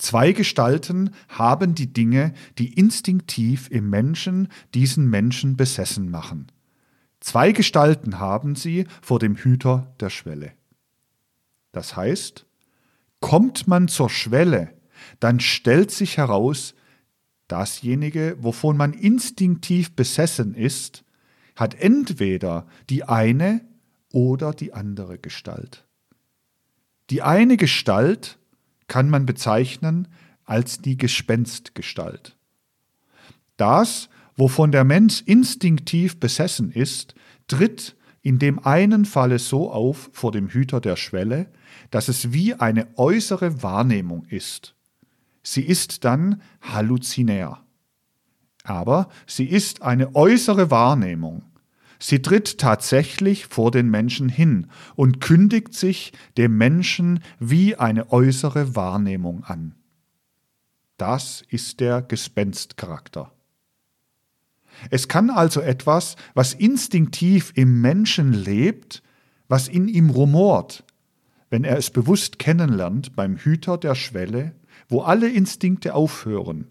[0.00, 6.46] Zwei Gestalten haben die Dinge, die instinktiv im Menschen diesen Menschen besessen machen.
[7.20, 10.52] Zwei Gestalten haben sie vor dem Hüter der Schwelle.
[11.72, 12.46] Das heißt,
[13.20, 14.72] kommt man zur Schwelle,
[15.20, 16.74] dann stellt sich heraus,
[17.46, 21.04] dasjenige, wovon man instinktiv besessen ist,
[21.56, 23.60] hat entweder die eine
[24.14, 25.86] oder die andere Gestalt.
[27.10, 28.38] Die eine Gestalt
[28.90, 30.08] kann man bezeichnen
[30.44, 32.36] als die Gespenstgestalt.
[33.56, 37.14] Das, wovon der Mensch instinktiv besessen ist,
[37.46, 41.52] tritt in dem einen Falle so auf vor dem Hüter der Schwelle,
[41.92, 44.74] dass es wie eine äußere Wahrnehmung ist.
[45.44, 47.62] Sie ist dann halluzinär.
[48.64, 51.44] Aber sie ist eine äußere Wahrnehmung.
[52.02, 58.74] Sie tritt tatsächlich vor den Menschen hin und kündigt sich dem Menschen wie eine äußere
[58.74, 59.74] Wahrnehmung an.
[60.96, 63.32] Das ist der Gespenstcharakter.
[64.88, 69.02] Es kann also etwas, was instinktiv im Menschen lebt,
[69.48, 70.84] was in ihm rumort,
[71.50, 74.54] wenn er es bewusst kennenlernt beim Hüter der Schwelle,
[74.88, 76.66] wo alle Instinkte aufhören,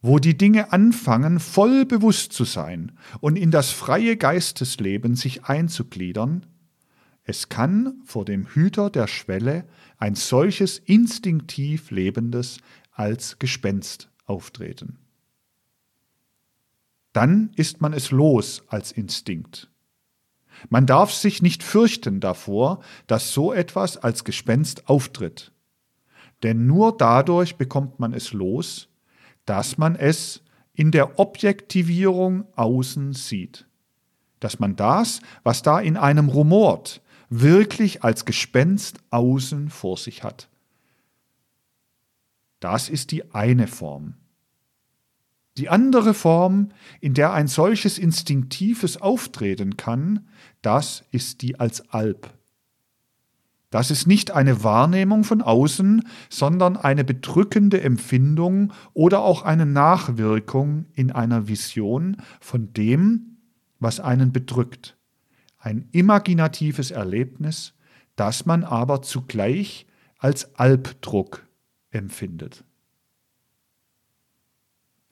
[0.00, 6.46] wo die Dinge anfangen, voll bewusst zu sein und in das freie Geistesleben sich einzugliedern,
[7.24, 9.64] es kann vor dem Hüter der Schwelle
[9.98, 12.58] ein solches instinktiv Lebendes
[12.92, 14.98] als Gespenst auftreten
[17.18, 19.68] dann ist man es los als Instinkt.
[20.68, 25.50] Man darf sich nicht fürchten davor, dass so etwas als Gespenst auftritt.
[26.44, 28.88] Denn nur dadurch bekommt man es los,
[29.48, 30.42] dass man es
[30.74, 33.66] in der Objektivierung außen sieht.
[34.40, 40.48] Dass man das, was da in einem rumort, wirklich als Gespenst außen vor sich hat.
[42.60, 44.14] Das ist die eine Form.
[45.56, 46.68] Die andere Form,
[47.00, 50.28] in der ein solches instinktives auftreten kann,
[50.60, 52.37] das ist die als Alp.
[53.70, 60.86] Das ist nicht eine Wahrnehmung von außen, sondern eine bedrückende Empfindung oder auch eine Nachwirkung
[60.94, 63.38] in einer Vision von dem,
[63.78, 64.96] was einen bedrückt.
[65.58, 67.74] Ein imaginatives Erlebnis,
[68.16, 69.86] das man aber zugleich
[70.18, 71.46] als Albdruck
[71.90, 72.64] empfindet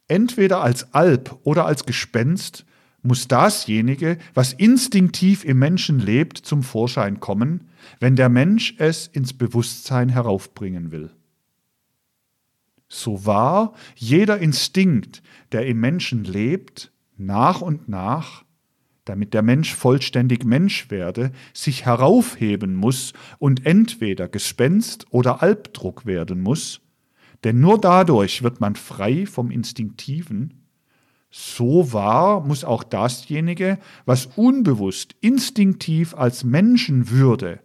[0.08, 2.64] entweder als Alp oder als Gespenst,
[3.06, 7.68] muss dasjenige, was instinktiv im Menschen lebt, zum Vorschein kommen,
[8.00, 11.10] wenn der Mensch es ins Bewusstsein heraufbringen will.
[12.88, 18.44] So wahr jeder Instinkt, der im Menschen lebt, nach und nach,
[19.04, 26.40] damit der Mensch vollständig Mensch werde, sich heraufheben muss und entweder Gespenst oder Albdruck werden
[26.40, 26.80] muss,
[27.44, 30.65] denn nur dadurch wird man frei vom Instinktiven.
[31.38, 37.60] So wahr muss auch dasjenige, was unbewusst, instinktiv als Menschenwürde,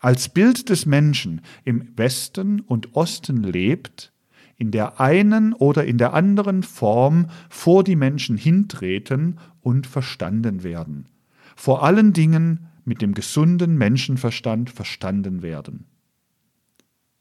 [0.00, 4.12] als Bild des Menschen im Westen und Osten lebt,
[4.56, 11.06] in der einen oder in der anderen Form vor die Menschen hintreten und verstanden werden.
[11.54, 15.86] Vor allen Dingen mit dem gesunden Menschenverstand verstanden werden.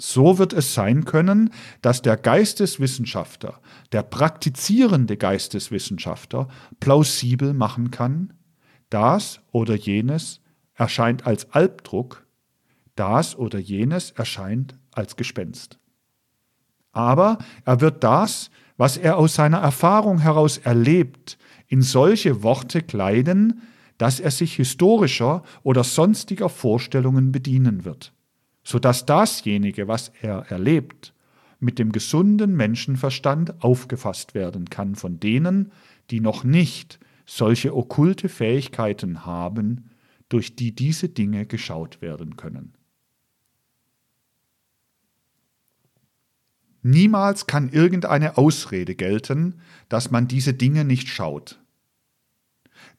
[0.03, 3.59] So wird es sein können, dass der Geisteswissenschaftler,
[3.91, 6.47] der praktizierende Geisteswissenschaftler
[6.79, 8.33] plausibel machen kann,
[8.89, 10.41] das oder jenes
[10.73, 12.25] erscheint als Albdruck,
[12.95, 15.77] das oder jenes erscheint als Gespenst.
[16.93, 21.37] Aber er wird das, was er aus seiner Erfahrung heraus erlebt,
[21.67, 23.61] in solche Worte kleiden,
[23.99, 28.13] dass er sich historischer oder sonstiger Vorstellungen bedienen wird
[28.63, 31.13] sodass dasjenige, was er erlebt,
[31.59, 35.71] mit dem gesunden Menschenverstand aufgefasst werden kann von denen,
[36.09, 39.91] die noch nicht solche okkulte Fähigkeiten haben,
[40.27, 42.73] durch die diese Dinge geschaut werden können.
[46.83, 51.59] Niemals kann irgendeine Ausrede gelten, dass man diese Dinge nicht schaut.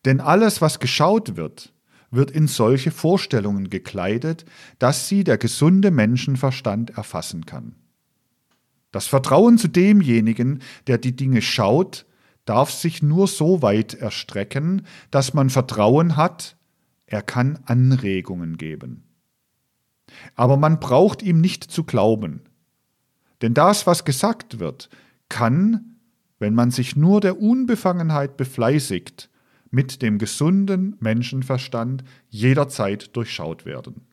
[0.05, 1.71] Denn alles, was geschaut wird,
[2.12, 4.44] wird in solche Vorstellungen gekleidet,
[4.79, 7.75] dass sie der gesunde Menschenverstand erfassen kann.
[8.92, 12.07] Das Vertrauen zu demjenigen, der die Dinge schaut,
[12.44, 16.57] darf sich nur so weit erstrecken, dass man Vertrauen hat,
[17.07, 19.05] er kann Anregungen geben.
[20.35, 22.42] Aber man braucht ihm nicht zu glauben,
[23.40, 24.90] denn das, was gesagt wird,
[25.29, 25.96] kann,
[26.38, 29.31] wenn man sich nur der Unbefangenheit befleißigt,
[29.72, 34.06] mit dem gesunden Menschenverstand jederzeit durchschaut werden.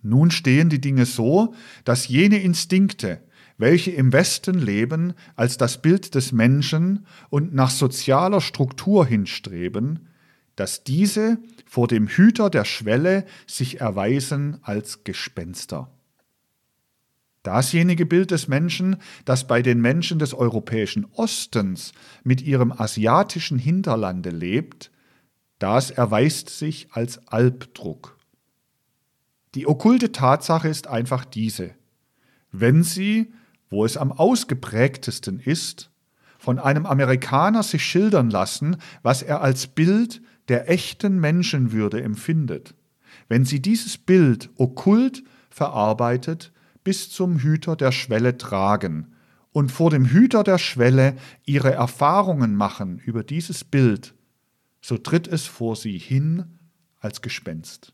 [0.00, 1.52] Nun stehen die Dinge so,
[1.84, 3.20] dass jene Instinkte,
[3.58, 10.08] welche im Westen leben, als das Bild des Menschen und nach sozialer Struktur hinstreben,
[10.54, 15.90] dass diese vor dem Hüter der Schwelle sich erweisen als Gespenster.
[17.46, 21.92] Dasjenige Bild des Menschen, das bei den Menschen des europäischen Ostens
[22.24, 24.90] mit ihrem asiatischen Hinterlande lebt,
[25.60, 28.18] das erweist sich als Albdruck.
[29.54, 31.70] Die okkulte Tatsache ist einfach diese.
[32.50, 33.32] Wenn sie,
[33.70, 35.90] wo es am ausgeprägtesten ist,
[36.38, 42.74] von einem Amerikaner sich schildern lassen, was er als Bild der echten Menschenwürde empfindet,
[43.28, 46.52] wenn sie dieses Bild okkult verarbeitet
[46.86, 49.08] bis zum Hüter der Schwelle tragen
[49.50, 54.14] und vor dem Hüter der Schwelle ihre Erfahrungen machen über dieses Bild,
[54.80, 56.60] so tritt es vor sie hin
[57.00, 57.92] als Gespenst.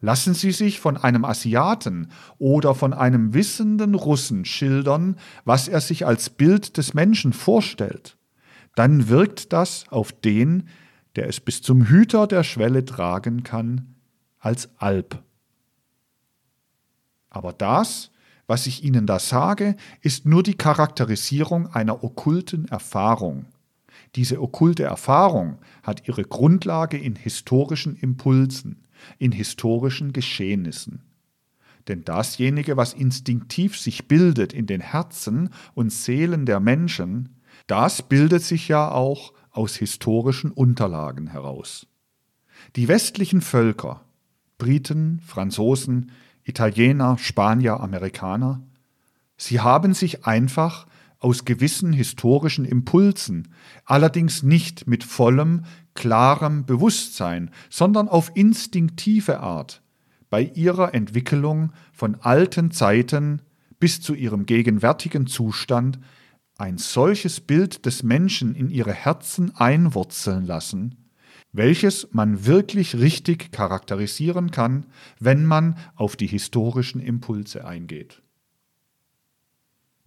[0.00, 5.14] Lassen Sie sich von einem Asiaten oder von einem wissenden Russen schildern,
[5.44, 8.18] was er sich als Bild des Menschen vorstellt,
[8.74, 10.68] dann wirkt das auf den,
[11.14, 13.94] der es bis zum Hüter der Schwelle tragen kann,
[14.40, 15.22] als Alp.
[17.30, 18.10] Aber das,
[18.46, 23.46] was ich Ihnen da sage, ist nur die Charakterisierung einer okkulten Erfahrung.
[24.16, 28.84] Diese okkulte Erfahrung hat ihre Grundlage in historischen Impulsen,
[29.18, 31.02] in historischen Geschehnissen.
[31.88, 38.42] Denn dasjenige, was instinktiv sich bildet in den Herzen und Seelen der Menschen, das bildet
[38.42, 41.86] sich ja auch aus historischen Unterlagen heraus.
[42.76, 44.04] Die westlichen Völker,
[44.58, 46.10] Briten, Franzosen,
[46.50, 48.60] Italiener, Spanier, Amerikaner,
[49.36, 50.86] sie haben sich einfach
[51.20, 59.80] aus gewissen historischen Impulsen, allerdings nicht mit vollem, klarem Bewusstsein, sondern auf instinktive Art,
[60.28, 63.42] bei ihrer Entwicklung von alten Zeiten
[63.78, 66.00] bis zu ihrem gegenwärtigen Zustand
[66.58, 70.96] ein solches Bild des Menschen in ihre Herzen einwurzeln lassen,
[71.52, 74.86] welches man wirklich richtig charakterisieren kann,
[75.18, 78.22] wenn man auf die historischen Impulse eingeht.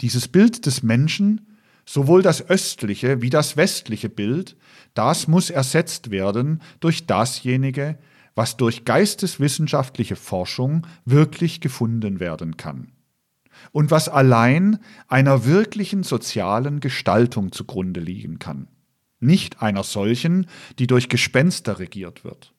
[0.01, 4.56] Dieses Bild des Menschen, sowohl das östliche wie das westliche Bild,
[4.93, 7.97] das muss ersetzt werden durch dasjenige,
[8.36, 12.91] was durch geisteswissenschaftliche Forschung wirklich gefunden werden kann
[13.71, 18.67] und was allein einer wirklichen sozialen Gestaltung zugrunde liegen kann
[19.23, 20.47] nicht einer solchen,
[20.79, 22.53] die durch Gespenster regiert wird,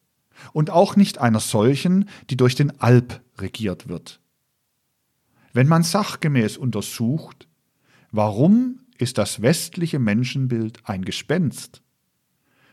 [0.53, 4.21] und auch nicht einer solchen, die durch den Alp regiert wird.
[5.53, 7.47] Wenn man sachgemäß untersucht,
[8.11, 11.83] warum ist das westliche Menschenbild ein Gespenst,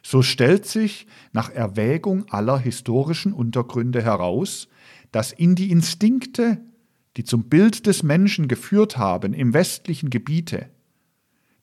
[0.04, 4.67] so stellt sich nach Erwägung aller historischen Untergründe heraus,
[5.12, 6.60] dass in die Instinkte,
[7.17, 10.69] die zum Bild des Menschen geführt haben im westlichen Gebiete,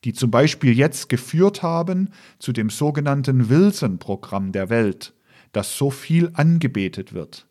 [0.04, 5.14] die zum Beispiel jetzt geführt haben zu dem sogenannten Wilson-Programm der Welt,
[5.52, 7.48] das so viel angebetet wird,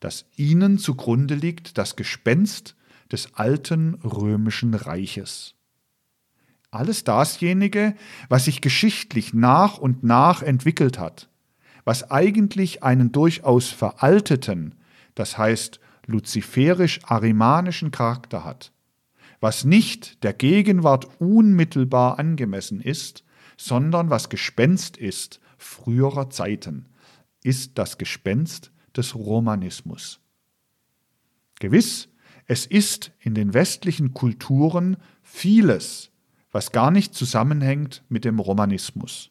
[0.00, 2.76] dass ihnen zugrunde liegt das Gespenst
[3.12, 5.54] des alten römischen Reiches.
[6.70, 7.94] Alles dasjenige,
[8.28, 11.28] was sich geschichtlich nach und nach entwickelt hat,
[11.84, 14.74] was eigentlich einen durchaus veralteten,
[15.14, 18.72] das heißt luziferisch-arimanischen Charakter hat,
[19.40, 23.24] was nicht der Gegenwart unmittelbar angemessen ist,
[23.56, 26.86] sondern was Gespenst ist früherer Zeiten,
[27.42, 30.20] ist das Gespenst des Romanismus.
[31.60, 32.08] Gewiss,
[32.46, 36.10] es ist in den westlichen Kulturen vieles,
[36.52, 39.30] was gar nicht zusammenhängt mit dem Romanismus.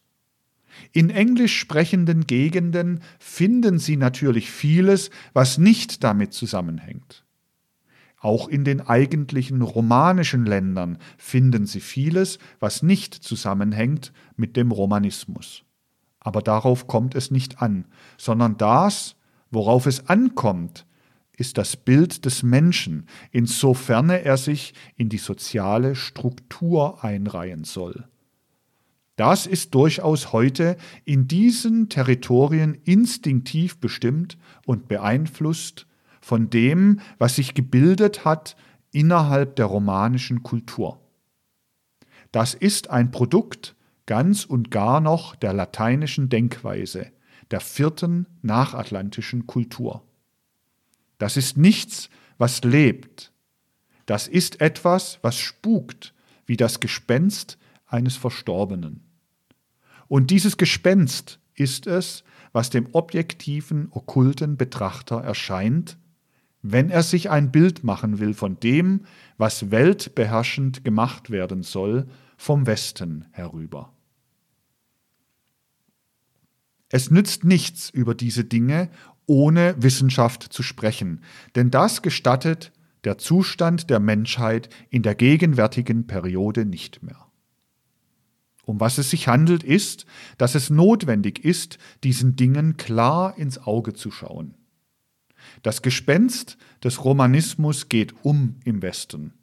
[0.91, 7.22] In englisch sprechenden Gegenden finden Sie natürlich vieles, was nicht damit zusammenhängt.
[8.23, 15.63] Auch in den eigentlichen romanischen Ländern finden Sie vieles, was nicht zusammenhängt mit dem Romanismus.
[16.21, 17.83] Aber darauf kommt es nicht an,
[18.17, 19.17] sondern das,
[19.51, 20.85] worauf es ankommt,
[21.35, 28.07] ist das Bild des Menschen, insofern er sich in die soziale Struktur einreihen soll.
[29.17, 35.87] Das ist durchaus heute in diesen Territorien instinktiv bestimmt und beeinflusst
[36.23, 38.55] von dem, was sich gebildet hat
[38.91, 41.01] innerhalb der romanischen Kultur.
[42.31, 43.75] Das ist ein Produkt
[44.05, 47.11] ganz und gar noch der lateinischen Denkweise,
[47.51, 50.01] der vierten nachatlantischen Kultur.
[51.17, 53.33] Das ist nichts, was lebt.
[54.05, 56.13] Das ist etwas, was spukt,
[56.45, 59.03] wie das Gespenst eines Verstorbenen.
[60.07, 62.23] Und dieses Gespenst ist es,
[62.53, 65.97] was dem objektiven, okkulten Betrachter erscheint
[66.63, 69.01] wenn er sich ein Bild machen will von dem,
[69.37, 72.07] was weltbeherrschend gemacht werden soll,
[72.37, 73.93] vom Westen herüber.
[76.89, 78.89] Es nützt nichts, über diese Dinge
[79.25, 81.21] ohne Wissenschaft zu sprechen,
[81.55, 82.71] denn das gestattet
[83.03, 87.27] der Zustand der Menschheit in der gegenwärtigen Periode nicht mehr.
[88.65, 90.05] Um was es sich handelt, ist,
[90.37, 94.55] dass es notwendig ist, diesen Dingen klar ins Auge zu schauen.
[95.63, 99.33] Das Gespenst des Romanismus geht um im Westen.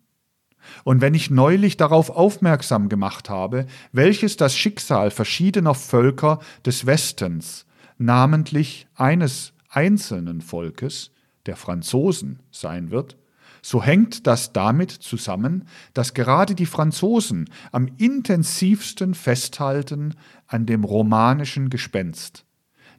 [0.85, 7.67] Und wenn ich neulich darauf aufmerksam gemacht habe, welches das Schicksal verschiedener Völker des Westens,
[7.99, 11.11] namentlich eines einzelnen Volkes,
[11.47, 13.17] der Franzosen, sein wird,
[13.63, 20.15] so hängt das damit zusammen, dass gerade die Franzosen am intensivsten festhalten
[20.47, 22.45] an dem romanischen Gespenst,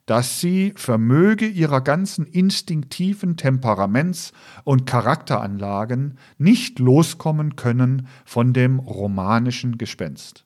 [0.06, 4.34] dass sie vermöge ihrer ganzen instinktiven Temperaments-
[4.64, 10.46] und Charakteranlagen nicht loskommen können von dem romanischen Gespenst.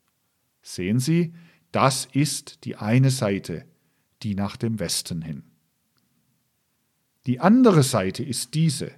[0.62, 1.34] Sehen Sie,
[1.72, 3.66] das ist die eine Seite,
[4.24, 5.44] die nach dem Westen hin.
[7.26, 8.92] Die andere Seite ist diese,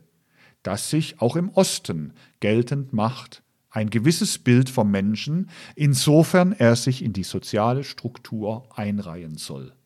[0.64, 7.04] dass sich auch im Osten geltend macht, ein gewisses Bild vom Menschen, insofern er sich
[7.04, 9.77] in die soziale Struktur einreihen soll.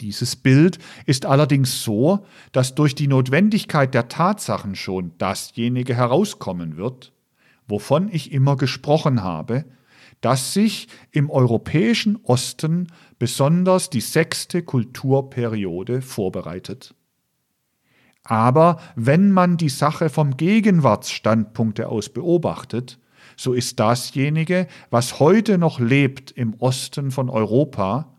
[0.00, 7.12] Dieses Bild ist allerdings so, dass durch die Notwendigkeit der Tatsachen schon dasjenige herauskommen wird,
[7.66, 9.64] wovon ich immer gesprochen habe,
[10.20, 12.88] dass sich im europäischen Osten
[13.18, 16.94] besonders die sechste Kulturperiode vorbereitet.
[18.24, 22.98] Aber wenn man die Sache vom Gegenwartsstandpunkte aus beobachtet,
[23.36, 28.17] so ist dasjenige, was heute noch lebt im Osten von Europa,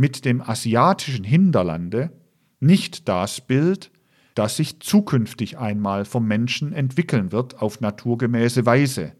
[0.00, 2.10] mit dem asiatischen Hinterlande
[2.58, 3.90] nicht das Bild,
[4.34, 9.12] das sich zukünftig einmal vom Menschen entwickeln wird auf naturgemäße Weise.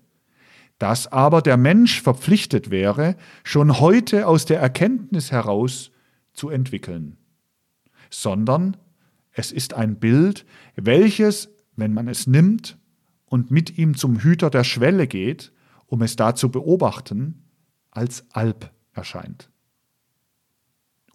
[0.79, 5.91] Dass aber der Mensch verpflichtet wäre, schon heute aus der Erkenntnis heraus
[6.33, 7.19] zu entwickeln,
[8.09, 8.79] sondern
[9.33, 12.79] es ist ein Bild, welches, wenn man es nimmt
[13.27, 15.53] und mit ihm zum Hüter der Schwelle geht,
[15.85, 17.45] um es da zu beobachten,
[17.91, 19.50] als Alp erscheint.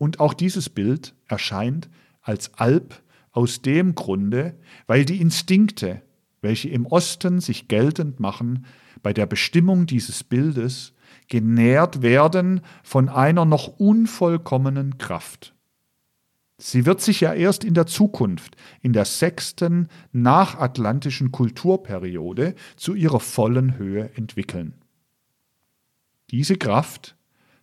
[0.06, 1.90] Und auch dieses Bild erscheint
[2.22, 3.02] als Alp
[3.32, 4.54] aus dem Grunde,
[4.86, 6.04] weil die Instinkte,
[6.42, 8.68] welche im Osten sich geltend machen,
[9.02, 10.94] bei der Bestimmung dieses Bildes
[11.28, 15.56] genährt werden von einer noch unvollkommenen Kraft.
[16.60, 23.20] Sie wird sich ja erst in der Zukunft, in der sechsten nachatlantischen Kulturperiode, zu ihrer
[23.20, 24.76] vollen Höhe entwickeln.
[26.30, 27.15] Diese Kraft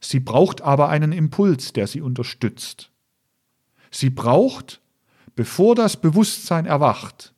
[0.05, 2.90] Sie braucht aber einen Impuls, der sie unterstützt.
[3.90, 4.82] Sie braucht,
[5.36, 7.32] bevor das Bewusstsein erwacht,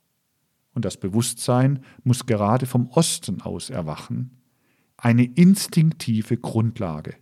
[0.73, 4.41] und das Bewusstsein muss gerade vom Osten aus erwachen,
[4.97, 7.15] eine instinktive Grundlage.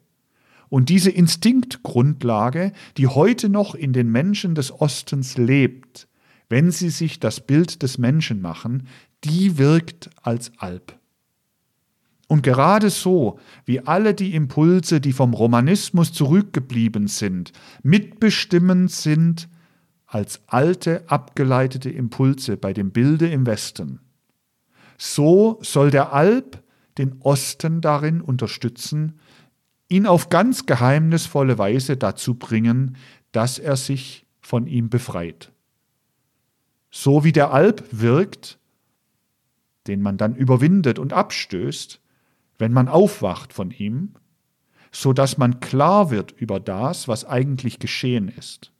[0.70, 6.08] Und diese Instinktgrundlage, die heute noch in den Menschen des Ostens lebt,
[6.50, 8.88] wenn sie sich das Bild des Menschen machen,
[9.24, 10.98] die wirkt als Alp.
[12.28, 17.52] Und gerade so, wie alle die Impulse, die vom Romanismus zurückgeblieben sind,
[17.84, 19.50] mitbestimmend sind
[20.06, 24.00] als alte, abgeleitete Impulse bei dem Bilde im Westen,
[24.98, 26.64] so soll der Alp
[26.98, 29.20] den Osten darin unterstützen,
[29.90, 32.96] ihn auf ganz geheimnisvolle Weise dazu bringen,
[33.32, 35.52] dass er sich von ihm befreit.
[36.90, 38.60] So wie der Alp wirkt,
[39.88, 42.00] den man dann überwindet und abstößt,
[42.58, 44.14] wenn man aufwacht von ihm,
[44.92, 48.72] so dass man klar wird über das, was eigentlich geschehen ist.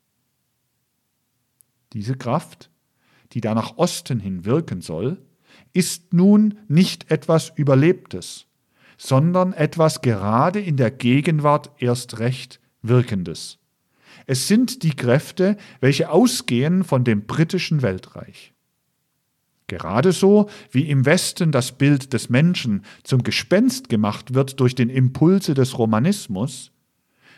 [1.94, 2.70] Diese Kraft,
[3.34, 5.22] die da nach Osten hin wirken soll,
[5.74, 8.46] ist nun nicht etwas Überlebtes,
[8.98, 13.60] sondern etwas gerade in der Gegenwart erst recht Wirkendes.
[14.26, 18.53] Es sind die Kräfte, welche ausgehen von dem britischen Weltreich.
[19.74, 24.90] Gerade so wie im Westen das Bild des Menschen zum Gespenst gemacht wird durch den
[24.90, 26.72] Impulse des Romanismus,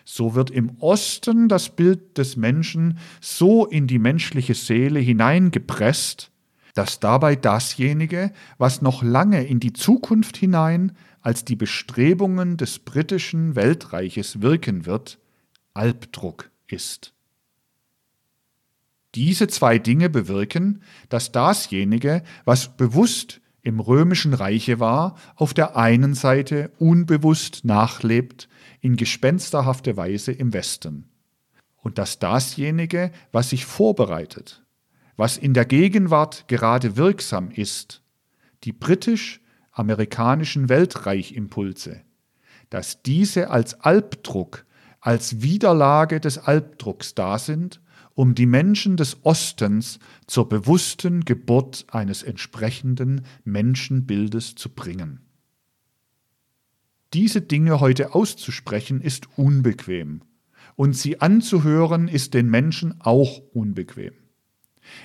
[0.04, 6.30] so wird im Osten das Bild des Menschen so in die menschliche Seele hineingepresst,
[6.74, 13.56] dass dabei dasjenige, was noch lange in die Zukunft hinein als die Bestrebungen des britischen
[13.56, 15.20] Weltreiches wirken wird,
[15.74, 17.15] Albdruck ist.
[19.16, 26.14] Diese zwei Dinge bewirken, dass dasjenige, was bewusst im römischen Reiche war, auf der einen
[26.14, 28.50] Seite unbewusst nachlebt
[28.82, 31.10] in gespensterhafte Weise im Westen.
[31.78, 34.64] Und dass dasjenige, was sich vorbereitet,
[35.16, 38.04] was in der Gegenwart gerade wirksam ist,
[38.64, 42.02] die britisch-amerikanischen Weltreichimpulse,
[42.70, 44.66] dass diese als Albdruck,
[45.00, 47.80] als Widerlage des Albdrucks da sind
[48.16, 55.20] um die Menschen des Ostens zur bewussten Geburt eines entsprechenden Menschenbildes zu bringen.
[57.14, 60.22] Diese Dinge heute auszusprechen ist unbequem,
[60.76, 64.14] und sie anzuhören ist den Menschen auch unbequem.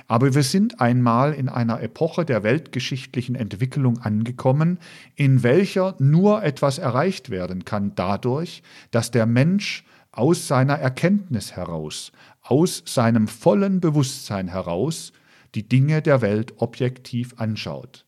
[0.07, 4.79] Aber wir sind einmal in einer Epoche der weltgeschichtlichen Entwicklung angekommen,
[5.15, 12.13] in welcher nur etwas erreicht werden kann dadurch, dass der Mensch aus seiner Erkenntnis heraus,
[12.51, 15.13] aus seinem vollen Bewusstsein heraus
[15.55, 18.05] die Dinge der Welt objektiv anschaut,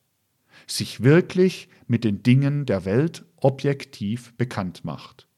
[0.67, 5.29] sich wirklich mit den Dingen der Welt objektiv bekannt macht.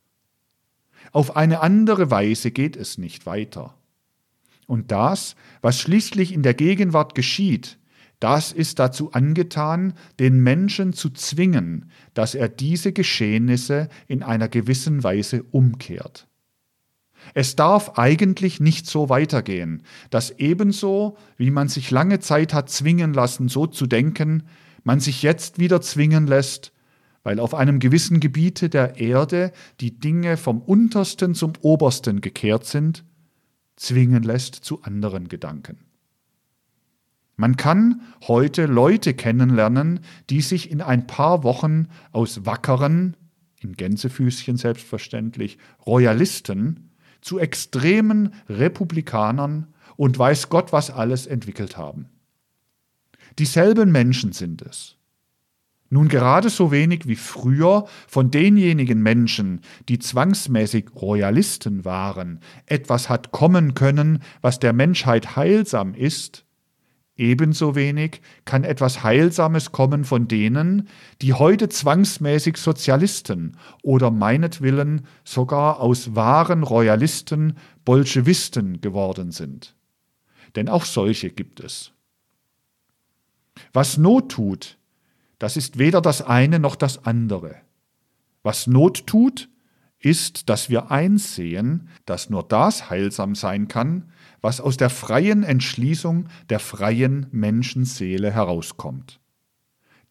[1.13, 3.77] Auf eine andere Weise geht es nicht weiter.
[4.67, 7.79] Und das, was schließlich in der Gegenwart geschieht,
[8.21, 15.05] das ist dazu angetan, den Menschen zu zwingen, dass er diese Geschehnisse in einer gewissen
[15.05, 16.27] Weise umkehrt.
[17.33, 23.15] Es darf eigentlich nicht so weitergehen, dass ebenso, wie man sich lange Zeit hat zwingen
[23.15, 24.45] lassen, so zu denken,
[24.83, 26.73] man sich jetzt wieder zwingen lässt,
[27.23, 33.05] weil auf einem gewissen Gebiete der Erde die Dinge vom untersten zum obersten gekehrt sind,
[33.77, 35.79] zwingen lässt zu anderen Gedanken.
[37.37, 40.01] Man kann heute Leute kennenlernen,
[40.31, 43.17] die sich in ein paar Wochen aus wackeren,
[43.61, 46.91] in Gänsefüßchen selbstverständlich, Royalisten
[47.25, 52.11] zu extremen Republikanern und weiß Gott was alles entwickelt haben.
[53.39, 54.97] Dieselben Menschen sind es.
[55.89, 63.33] Nun gerade so wenig wie früher von denjenigen Menschen, die zwangsmäßig Royalisten waren, etwas hat
[63.33, 66.45] kommen können, was der Menschheit heilsam ist,
[67.17, 70.89] ebenso wenig kann etwas Heilsames kommen von denen,
[71.23, 79.77] die heute zwangsmäßig Sozialisten oder meinetwillen sogar aus wahren Royalisten Bolschewisten geworden sind.
[80.57, 81.93] Denn auch solche gibt es.
[83.73, 84.79] Was Not tut,
[85.39, 87.57] das ist weder das eine noch das andere.
[88.43, 89.49] Was Not tut,
[90.05, 94.13] ist, dass wir einsehen, dass nur das heilsam sein kann,
[94.45, 99.19] was aus der freien Entschließung der freien Menschenseele herauskommt.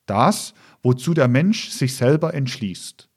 [0.07, 3.11] Das, wozu der Mensch sich selber entschließt,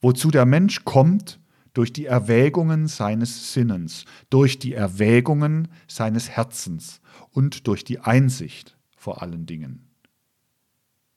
[0.00, 1.40] wozu der Mensch kommt
[1.72, 7.00] durch die Erwägungen seines Sinnens, durch die Erwägungen seines Herzens
[7.30, 9.88] und durch die Einsicht vor allen Dingen.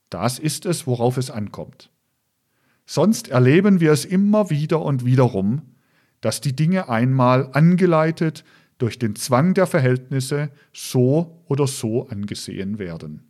[0.10, 1.92] Das ist es, worauf es ankommt.
[2.88, 5.76] Sonst erleben wir es immer wieder und wiederum,
[6.22, 8.44] dass die Dinge einmal angeleitet
[8.78, 13.24] durch den Zwang der Verhältnisse so oder so angesehen werden.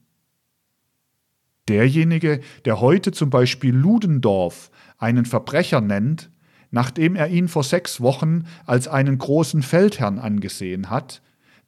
[1.67, 6.29] Derjenige, der heute zum Beispiel Ludendorff einen Verbrecher nennt,
[6.71, 11.21] nachdem er ihn vor sechs Wochen als einen großen Feldherrn angesehen hat,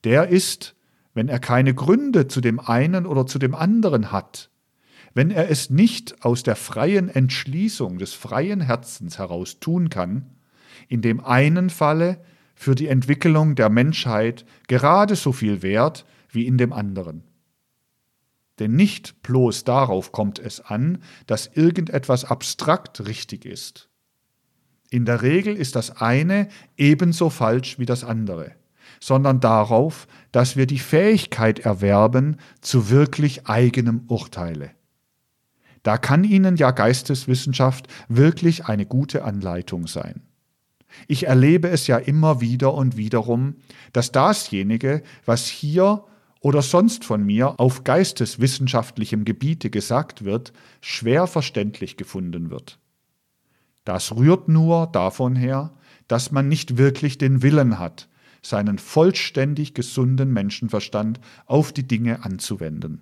[0.04, 0.76] der ist,
[1.14, 4.50] wenn er keine Gründe zu dem einen oder zu dem anderen hat,
[5.14, 10.30] wenn er es nicht aus der freien Entschließung des freien Herzens heraus tun kann,
[10.88, 12.22] in dem einen Falle
[12.60, 17.24] für die Entwicklung der Menschheit gerade so viel wert wie in dem anderen.
[18.60, 23.88] Denn nicht bloß darauf kommt es an, dass irgendetwas abstrakt richtig ist.
[24.90, 28.52] In der Regel ist das eine ebenso falsch wie das andere,
[29.00, 34.72] sondern darauf, dass wir die Fähigkeit erwerben zu wirklich eigenem Urteile.
[35.84, 40.24] Da kann Ihnen ja Geisteswissenschaft wirklich eine gute Anleitung sein.
[41.08, 43.56] Ich erlebe es ja immer wieder und wiederum,
[43.94, 46.04] dass dasjenige, was hier
[46.42, 52.80] oder sonst von mir auf geisteswissenschaftlichem Gebiete gesagt wird, schwer verständlich gefunden wird.
[53.84, 55.74] Das rührt nur davon her,
[56.08, 58.08] dass man nicht wirklich den Willen hat,
[58.42, 63.02] seinen vollständig gesunden Menschenverstand auf die Dinge anzuwenden.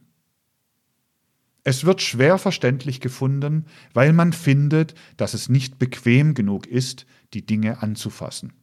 [1.64, 7.46] Es wird schwer verständlich gefunden, weil man findet, dass es nicht bequem genug ist, die
[7.46, 8.54] Dinge anzufassen.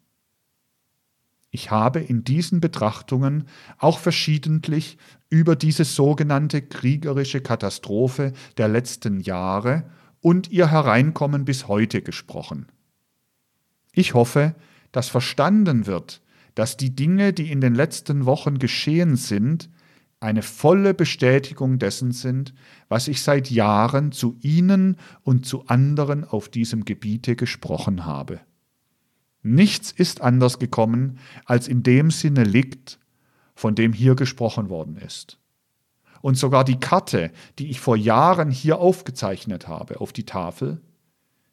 [1.51, 3.45] Ich habe in diesen Betrachtungen
[3.79, 4.99] auch verschiedentlich
[5.31, 9.89] über diese sogenannte kriegerische Katastrophe der letzten Jahre
[10.21, 12.67] und ihr Hereinkommen bis heute gesprochen.
[13.93, 14.57] Ich hoffe,
[14.91, 16.23] dass verstanden wird,
[16.57, 19.71] dass die Dinge, die in den letzten Wochen geschehen sind,
[20.19, 22.55] eine volle Bestätigung dessen sind,
[22.89, 28.41] was ich seit Jahren zu Ihnen und zu anderen auf diesem Gebiete gesprochen habe.
[29.45, 32.99] Nichts ist anders gekommen, als in dem Sinne liegt,
[33.55, 35.39] von dem hier gesprochen worden ist.
[36.23, 37.31] Und sogar die Karte,
[37.61, 40.81] die ich vor Jahren hier aufgezeichnet habe auf die Tafel,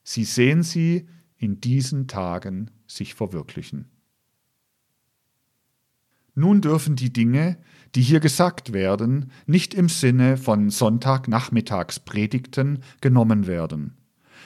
[0.03, 3.91] Sie sehen sie in diesen Tagen sich verwirklichen.
[6.33, 7.57] Nun dürfen die Dinge,
[7.93, 13.97] die hier gesagt werden, nicht im Sinne von Sonntagnachmittagspredigten genommen werden,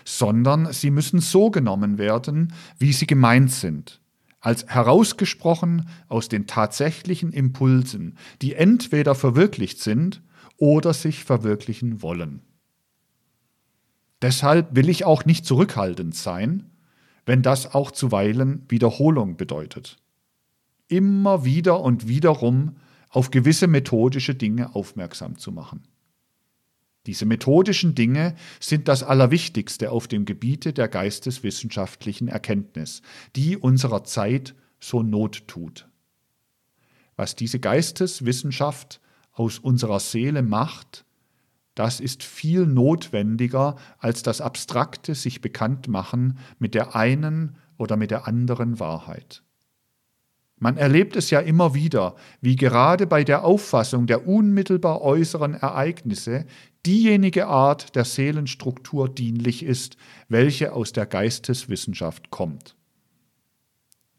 [0.04, 4.02] sondern sie müssen so genommen werden, wie sie gemeint sind,
[4.40, 10.22] als herausgesprochen aus den tatsächlichen Impulsen, die entweder verwirklicht sind
[10.58, 12.42] oder sich verwirklichen wollen.
[14.22, 16.72] Deshalb will ich auch nicht zurückhaltend sein,
[17.26, 19.98] wenn das auch zuweilen Wiederholung bedeutet.
[20.88, 22.76] Immer wieder und wiederum
[23.10, 25.84] auf gewisse methodische Dinge aufmerksam zu machen.
[27.06, 33.02] Diese methodischen Dinge sind das Allerwichtigste auf dem Gebiete der geisteswissenschaftlichen Erkenntnis,
[33.36, 35.88] die unserer Zeit so Not tut.
[37.16, 39.00] Was diese Geisteswissenschaft
[39.32, 41.06] aus unserer Seele macht,
[41.76, 48.12] das ist viel notwendiger als das abstrakte sich bekannt machen mit der einen oder mit
[48.12, 49.44] der anderen Wahrheit.
[50.58, 56.46] Man erlebt es ja immer wieder, wie gerade bei der Auffassung der unmittelbar äußeren Ereignisse
[56.86, 59.98] diejenige Art der Seelenstruktur dienlich ist,
[60.30, 62.76] welche aus der Geisteswissenschaft kommt.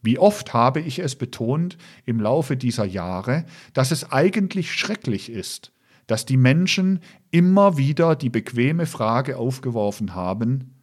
[0.03, 5.73] Wie oft habe ich es betont im Laufe dieser Jahre, dass es eigentlich schrecklich ist,
[6.07, 7.01] dass die Menschen
[7.31, 10.75] immer wieder die bequeme Frage aufgeworfen haben,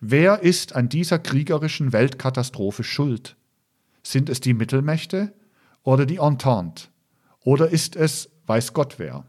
[0.00, 3.36] wer ist an dieser kriegerischen Weltkatastrophe schuld?
[4.02, 5.32] Sind es die Mittelmächte
[5.82, 6.88] oder die Entente?
[7.40, 9.24] Oder ist es weiß Gott wer?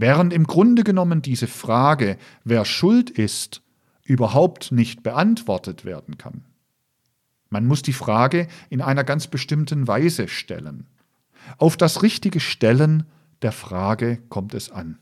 [0.00, 3.60] Während im Grunde genommen diese Frage, wer schuld ist,
[4.02, 6.46] überhaupt nicht beantwortet werden kann.
[7.50, 10.86] Man muss die Frage in einer ganz bestimmten Weise stellen.
[11.58, 13.04] Auf das richtige Stellen
[13.42, 14.98] der Frage kommt es an.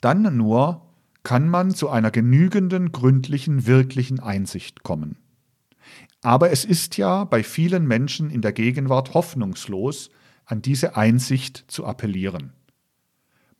[0.00, 0.80] Dann nur
[1.22, 5.18] kann man zu einer genügenden, gründlichen, wirklichen Einsicht kommen.
[6.22, 10.08] Aber es ist ja bei vielen Menschen in der Gegenwart hoffnungslos,
[10.46, 12.54] an diese Einsicht zu appellieren.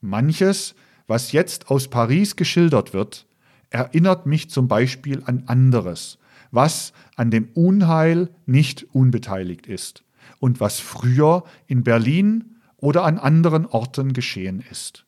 [0.00, 0.74] Manches,
[1.06, 3.26] was jetzt aus Paris geschildert wird,
[3.70, 6.18] erinnert mich zum Beispiel an anderes,
[6.50, 10.04] was an dem Unheil nicht unbeteiligt ist
[10.38, 15.04] und was früher in Berlin oder an anderen Orten geschehen ist.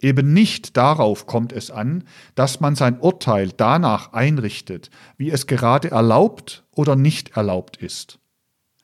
[0.00, 2.04] Eben nicht darauf kommt es an,
[2.34, 8.18] dass man sein Urteil danach einrichtet, wie es gerade erlaubt oder nicht erlaubt ist.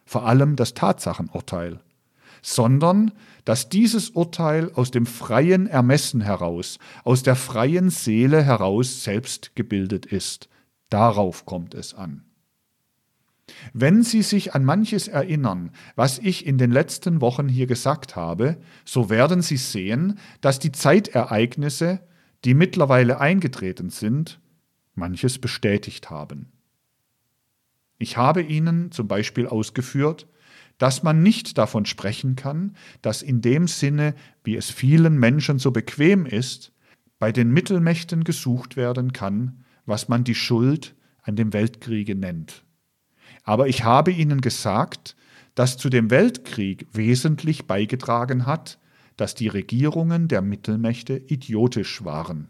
[0.05, 1.81] Vor allem das Tatsachenurteil.
[2.43, 3.13] Sondern,
[3.47, 10.05] dass dieses Urteil aus dem freien Ermessen heraus, aus der freien Seele heraus selbst gebildet
[10.05, 10.49] ist.
[10.91, 12.25] Darauf kommt es an.
[13.73, 18.61] Wenn Sie sich an manches erinnern, was ich in den letzten Wochen hier gesagt habe,
[18.85, 22.01] so werden Sie sehen, dass die Zeitereignisse,
[22.45, 24.41] die mittlerweile eingetreten sind,
[24.97, 26.51] manches bestätigt haben.
[27.99, 30.27] Ich habe Ihnen zum Beispiel ausgeführt,
[30.79, 34.15] dass man nicht davon sprechen kann, dass in dem Sinne,
[34.45, 36.73] wie es vielen Menschen so bequem ist,
[37.19, 42.65] bei den Mittelmächten gesucht werden kann, was man die Schuld an dem Weltkriege nennt.
[43.43, 45.17] Aber ich habe Ihnen gesagt,
[45.55, 48.79] dass zu dem Weltkrieg wesentlich beigetragen hat,
[49.17, 52.49] dass die Regierungen der Mittelmächte idiotisch waren.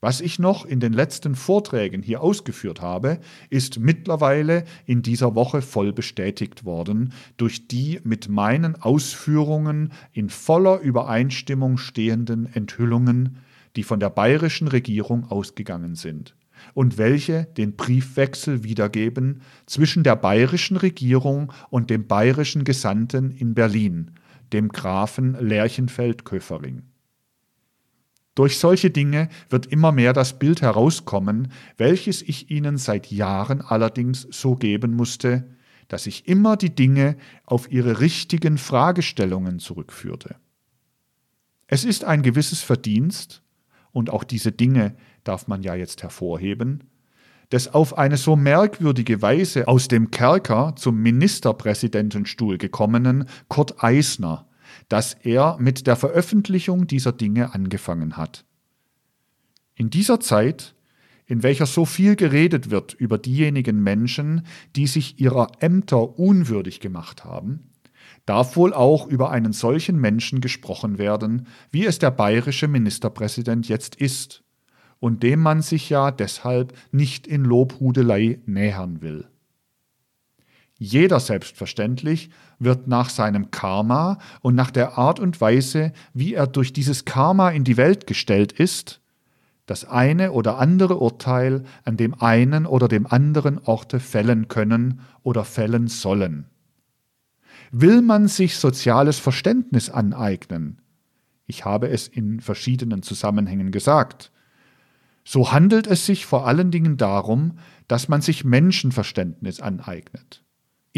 [0.00, 3.18] Was ich noch in den letzten Vorträgen hier ausgeführt habe,
[3.50, 10.78] ist mittlerweile in dieser Woche voll bestätigt worden durch die mit meinen Ausführungen in voller
[10.78, 13.38] Übereinstimmung stehenden Enthüllungen,
[13.74, 16.36] die von der bayerischen Regierung ausgegangen sind
[16.74, 24.12] und welche den Briefwechsel wiedergeben zwischen der bayerischen Regierung und dem bayerischen Gesandten in Berlin,
[24.52, 26.82] dem Grafen Lerchenfeld-Köfering.
[28.38, 34.28] Durch solche Dinge wird immer mehr das Bild herauskommen, welches ich Ihnen seit Jahren allerdings
[34.30, 35.56] so geben musste,
[35.88, 37.16] dass ich immer die Dinge
[37.46, 40.36] auf ihre richtigen Fragestellungen zurückführte.
[41.66, 43.42] Es ist ein gewisses Verdienst,
[43.90, 46.84] und auch diese Dinge darf man ja jetzt hervorheben,
[47.50, 54.47] des auf eine so merkwürdige Weise aus dem Kerker zum Ministerpräsidentenstuhl gekommenen Kurt Eisner,
[54.88, 58.44] dass er mit der Veröffentlichung dieser Dinge angefangen hat.
[59.74, 60.74] In dieser Zeit,
[61.26, 67.24] in welcher so viel geredet wird über diejenigen Menschen, die sich ihrer Ämter unwürdig gemacht
[67.24, 67.70] haben,
[68.26, 73.94] darf wohl auch über einen solchen Menschen gesprochen werden, wie es der bayerische Ministerpräsident jetzt
[73.94, 74.42] ist
[75.00, 79.28] und dem man sich ja deshalb nicht in Lobhudelei nähern will.
[80.78, 86.72] Jeder selbstverständlich wird nach seinem Karma und nach der Art und Weise, wie er durch
[86.72, 89.00] dieses Karma in die Welt gestellt ist,
[89.66, 95.44] das eine oder andere Urteil an dem einen oder dem anderen Orte fällen können oder
[95.44, 96.46] fällen sollen.
[97.70, 100.80] Will man sich soziales Verständnis aneignen?
[101.44, 104.32] Ich habe es in verschiedenen Zusammenhängen gesagt.
[105.24, 107.58] So handelt es sich vor allen Dingen darum,
[107.88, 110.44] dass man sich Menschenverständnis aneignet.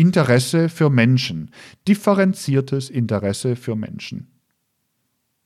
[0.00, 1.50] Interesse für Menschen,
[1.86, 4.28] differenziertes Interesse für Menschen.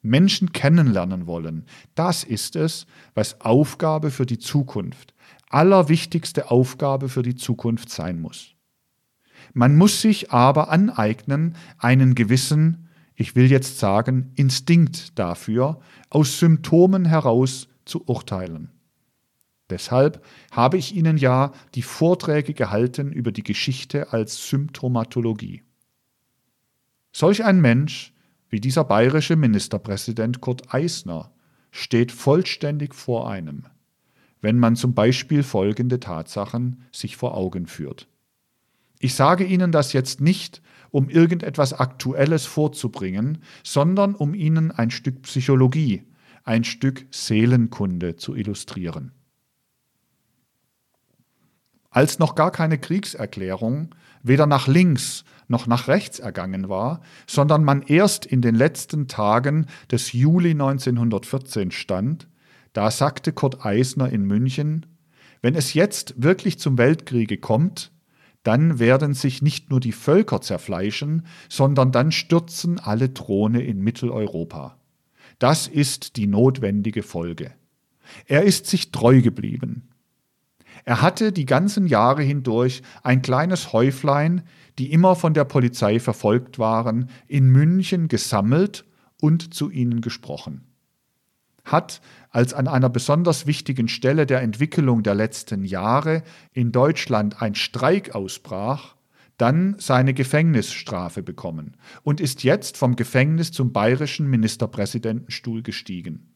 [0.00, 1.64] Menschen kennenlernen wollen,
[1.96, 5.12] das ist es, was Aufgabe für die Zukunft,
[5.48, 8.54] allerwichtigste Aufgabe für die Zukunft sein muss.
[9.54, 15.80] Man muss sich aber aneignen, einen gewissen, ich will jetzt sagen, Instinkt dafür,
[16.10, 18.73] aus Symptomen heraus zu urteilen.
[19.70, 25.62] Deshalb habe ich Ihnen ja die Vorträge gehalten über die Geschichte als Symptomatologie.
[27.12, 28.12] Solch ein Mensch
[28.50, 31.32] wie dieser bayerische Ministerpräsident Kurt Eisner
[31.70, 33.66] steht vollständig vor einem,
[34.40, 38.08] wenn man zum Beispiel folgende Tatsachen sich vor Augen führt.
[39.00, 45.22] Ich sage Ihnen das jetzt nicht, um irgendetwas Aktuelles vorzubringen, sondern um Ihnen ein Stück
[45.22, 46.04] Psychologie,
[46.44, 49.12] ein Stück Seelenkunde zu illustrieren.
[51.94, 57.82] Als noch gar keine Kriegserklärung weder nach links noch nach rechts ergangen war, sondern man
[57.82, 62.26] erst in den letzten Tagen des Juli 1914 stand,
[62.72, 64.86] da sagte Kurt Eisner in München,
[65.40, 67.92] wenn es jetzt wirklich zum Weltkriege kommt,
[68.42, 74.78] dann werden sich nicht nur die Völker zerfleischen, sondern dann stürzen alle Throne in Mitteleuropa.
[75.38, 77.52] Das ist die notwendige Folge.
[78.26, 79.90] Er ist sich treu geblieben.
[80.84, 84.42] Er hatte die ganzen Jahre hindurch ein kleines Häuflein,
[84.78, 88.84] die immer von der Polizei verfolgt waren, in München gesammelt
[89.20, 90.66] und zu ihnen gesprochen.
[91.64, 96.22] Hat, als an einer besonders wichtigen Stelle der Entwicklung der letzten Jahre
[96.52, 98.96] in Deutschland ein Streik ausbrach,
[99.38, 106.34] dann seine Gefängnisstrafe bekommen und ist jetzt vom Gefängnis zum bayerischen Ministerpräsidentenstuhl gestiegen.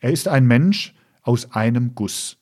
[0.00, 2.41] Er ist ein Mensch aus einem Guss.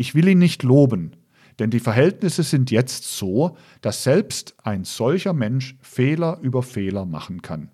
[0.00, 1.14] Ich will ihn nicht loben,
[1.58, 7.42] denn die Verhältnisse sind jetzt so, dass selbst ein solcher Mensch Fehler über Fehler machen
[7.42, 7.70] kann.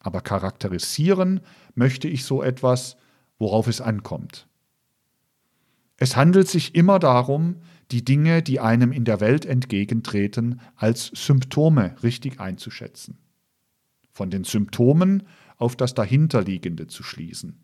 [0.00, 1.38] Aber charakterisieren
[1.76, 2.96] möchte ich so etwas,
[3.38, 4.48] worauf es ankommt.
[5.98, 7.58] Es handelt sich immer darum,
[7.92, 13.18] die Dinge, die einem in der Welt entgegentreten, als Symptome richtig einzuschätzen.
[14.10, 15.28] Von den Symptomen
[15.58, 17.62] auf das Dahinterliegende zu schließen.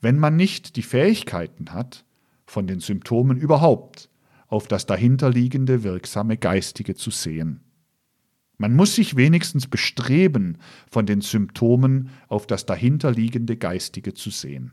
[0.00, 2.05] Wenn man nicht die Fähigkeiten hat,
[2.46, 4.08] von den Symptomen überhaupt
[4.48, 7.60] auf das dahinterliegende wirksame Geistige zu sehen.
[8.58, 10.58] Man muss sich wenigstens bestreben,
[10.90, 14.72] von den Symptomen auf das dahinterliegende Geistige zu sehen.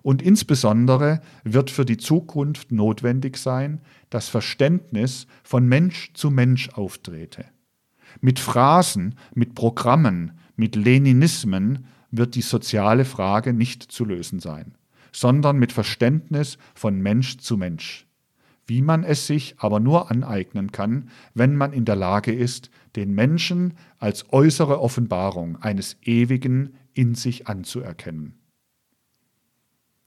[0.00, 7.44] Und insbesondere wird für die Zukunft notwendig sein, dass Verständnis von Mensch zu Mensch auftrete.
[8.20, 14.77] Mit Phrasen, mit Programmen, mit Leninismen wird die soziale Frage nicht zu lösen sein
[15.18, 18.06] sondern mit Verständnis von Mensch zu Mensch,
[18.68, 23.14] wie man es sich aber nur aneignen kann, wenn man in der Lage ist, den
[23.14, 28.38] Menschen als äußere Offenbarung eines Ewigen in sich anzuerkennen.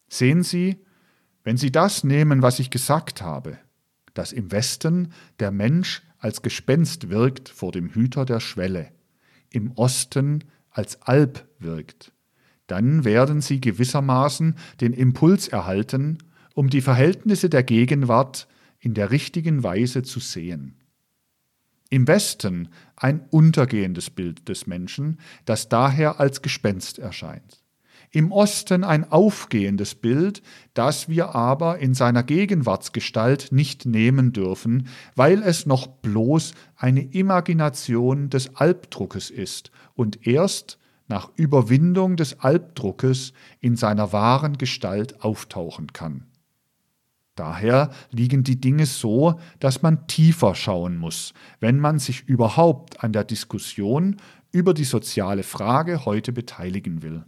[0.07, 0.77] Sehen Sie,
[1.43, 3.57] wenn Sie das nehmen, was ich gesagt habe,
[4.13, 8.93] dass im Westen der Mensch als Gespenst wirkt vor dem Hüter der Schwelle,
[9.49, 12.13] im Osten als Alp wirkt,
[12.71, 16.19] dann werden sie gewissermaßen den Impuls erhalten,
[16.53, 18.47] um die Verhältnisse der Gegenwart
[18.79, 20.77] in der richtigen Weise zu sehen.
[21.89, 27.61] Im Westen ein untergehendes Bild des Menschen, das daher als Gespenst erscheint.
[28.09, 30.41] Im Osten ein aufgehendes Bild,
[30.73, 38.29] das wir aber in seiner Gegenwartsgestalt nicht nehmen dürfen, weil es noch bloß eine Imagination
[38.29, 40.77] des Albdruckes ist und erst
[41.11, 46.25] nach Überwindung des Albdruckes in seiner wahren Gestalt auftauchen kann.
[47.35, 53.13] Daher liegen die Dinge so, dass man tiefer schauen muss, wenn man sich überhaupt an
[53.13, 54.17] der Diskussion
[54.51, 57.23] über die soziale Frage heute beteiligen will.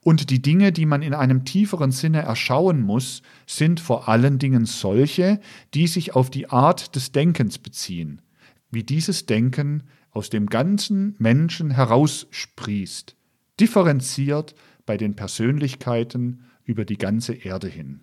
[0.00, 4.66] Und die Dinge, die man in einem tieferen Sinne erschauen muss, sind vor allen Dingen
[4.66, 5.40] solche,
[5.74, 8.22] die sich auf die Art des Denkens beziehen,
[8.70, 9.84] wie dieses Denken
[10.14, 13.16] aus dem ganzen Menschen heraussprießt,
[13.60, 14.54] differenziert
[14.86, 18.00] bei den Persönlichkeiten über die ganze Erde hin.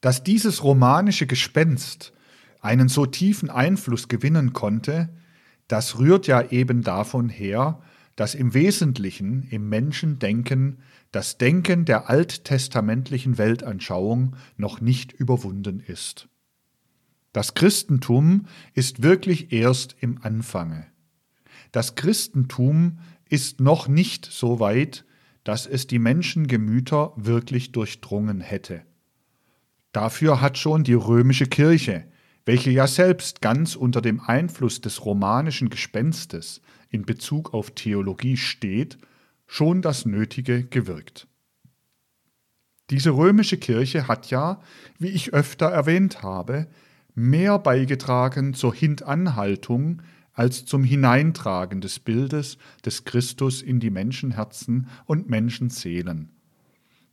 [0.00, 2.14] Dass dieses romanische Gespenst
[2.60, 5.10] einen so tiefen Einfluss gewinnen konnte,
[5.68, 7.80] das rührt ja eben davon her,
[8.16, 10.78] dass im Wesentlichen im Menschendenken
[11.12, 16.29] das Denken der alttestamentlichen Weltanschauung noch nicht überwunden ist.
[17.32, 20.86] Das Christentum ist wirklich erst im Anfange.
[21.72, 25.04] Das Christentum ist noch nicht so weit,
[25.44, 28.82] dass es die Menschengemüter wirklich durchdrungen hätte.
[29.92, 32.04] Dafür hat schon die römische Kirche,
[32.44, 38.98] welche ja selbst ganz unter dem Einfluss des romanischen Gespenstes in Bezug auf Theologie steht,
[39.46, 41.28] schon das Nötige gewirkt.
[42.90, 44.60] Diese römische Kirche hat ja,
[44.98, 46.66] wie ich öfter erwähnt habe,
[47.20, 50.02] mehr beigetragen zur Hintanhaltung
[50.32, 56.30] als zum Hineintragen des Bildes des Christus in die Menschenherzen und Menschenseelen.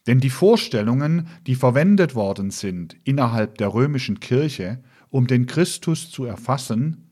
[0.07, 6.23] Denn die Vorstellungen, die verwendet worden sind innerhalb der römischen Kirche, um den Christus zu
[6.23, 7.07] erfassen,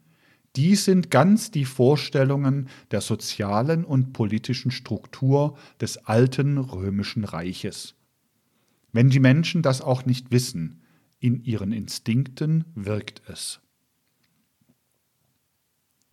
[0.56, 7.96] die sind ganz die Vorstellungen der sozialen und politischen Struktur des alten römischen Reiches.
[8.94, 10.82] Wenn die Menschen das auch nicht wissen,
[11.20, 13.62] in ihren Instinkten wirkt es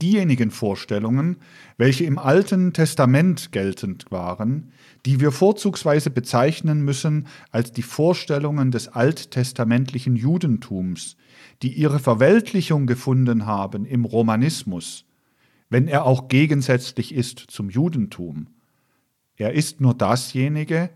[0.03, 1.37] diejenigen Vorstellungen,
[1.79, 4.73] welche im Alten Testament geltend waren,
[5.07, 11.17] die wir vorzugsweise bezeichnen müssen als die Vorstellungen des alttestamentlichen Judentums,
[11.63, 15.05] die ihre Verweltlichung gefunden haben im Romanismus,
[15.71, 18.49] wenn er auch gegensätzlich ist zum Judentum.
[19.37, 20.91] Er ist nur dasjenige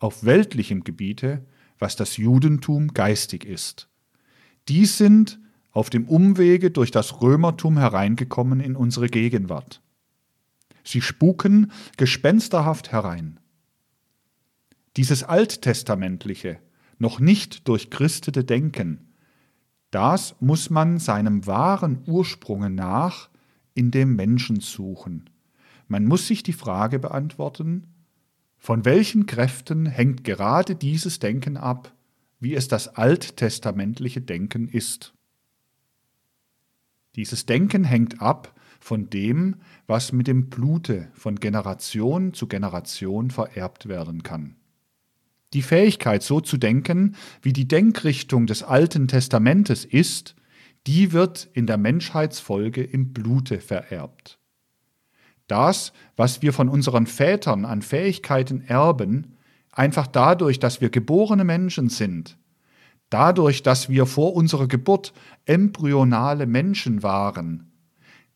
[0.00, 1.46] auf weltlichem Gebiete,
[1.78, 3.88] was das Judentum geistig ist.
[4.68, 5.38] Dies sind
[5.70, 9.82] auf dem Umwege durch das Römertum hereingekommen in unsere Gegenwart.
[10.84, 13.40] Sie spuken gespensterhaft herein.
[14.96, 16.58] Dieses alttestamentliche,
[16.98, 19.12] noch nicht durchchristete Denken,
[19.90, 23.30] das muss man seinem wahren Ursprunge nach
[23.74, 25.30] in dem Menschen suchen.
[25.86, 27.86] Man muss sich die Frage beantworten,
[28.58, 31.94] von welchen Kräften hängt gerade dieses Denken ab,
[32.40, 35.14] wie es das alttestamentliche Denken ist.
[37.16, 39.56] Dieses Denken hängt ab von dem,
[39.86, 44.56] was mit dem Blute von Generation zu Generation vererbt werden kann.
[45.52, 50.36] Die Fähigkeit, so zu denken, wie die Denkrichtung des Alten Testamentes ist,
[50.86, 54.37] die wird in der Menschheitsfolge im Blute vererbt.
[55.48, 59.36] Das, was wir von unseren Vätern an Fähigkeiten erben,
[59.72, 62.38] einfach dadurch, dass wir geborene Menschen sind,
[63.10, 65.14] Dadurch, dass wir vor unserer Geburt
[65.46, 67.72] embryonale Menschen waren,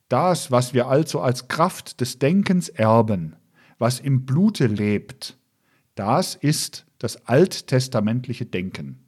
[0.08, 3.36] das, was wir also als Kraft des Denkens erben,
[3.78, 5.38] was im Blute lebt,
[5.94, 9.04] das ist das alttestamentliche Denken.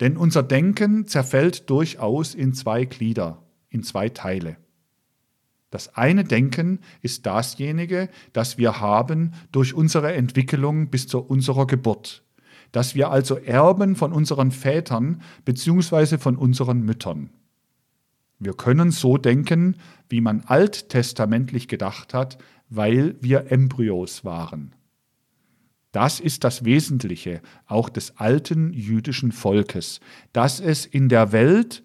[0.00, 4.56] Denn unser Denken zerfällt durchaus in zwei Glieder, in zwei Teile.
[5.74, 12.22] Das eine Denken ist dasjenige, das wir haben durch unsere Entwicklung bis zu unserer Geburt,
[12.70, 16.18] dass wir also erben von unseren Vätern bzw.
[16.18, 17.30] von unseren Müttern.
[18.38, 19.74] Wir können so denken,
[20.08, 24.76] wie man alttestamentlich gedacht hat, weil wir Embryos waren.
[25.90, 29.98] Das ist das Wesentliche auch des alten jüdischen Volkes,
[30.32, 31.82] dass es in der Welt,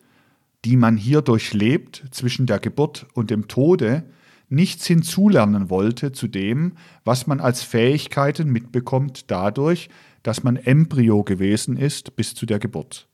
[0.65, 4.03] die man hier durchlebt, zwischen der Geburt und dem Tode,
[4.49, 9.89] nichts hinzulernen wollte zu dem, was man als Fähigkeiten mitbekommt dadurch,
[10.23, 13.07] dass man Embryo gewesen ist bis zu der Geburt.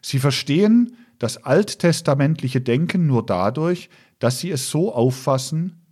[0.00, 5.84] Sie verstehen das alttestamentliche Denken nur dadurch, dass sie es so auffassen,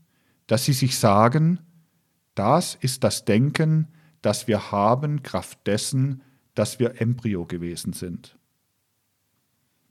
[0.46, 1.60] dass sie sich sagen,
[2.34, 3.88] das ist das Denken,
[4.22, 6.22] das wir haben, Kraft dessen,
[6.54, 8.35] dass wir Embryo gewesen sind.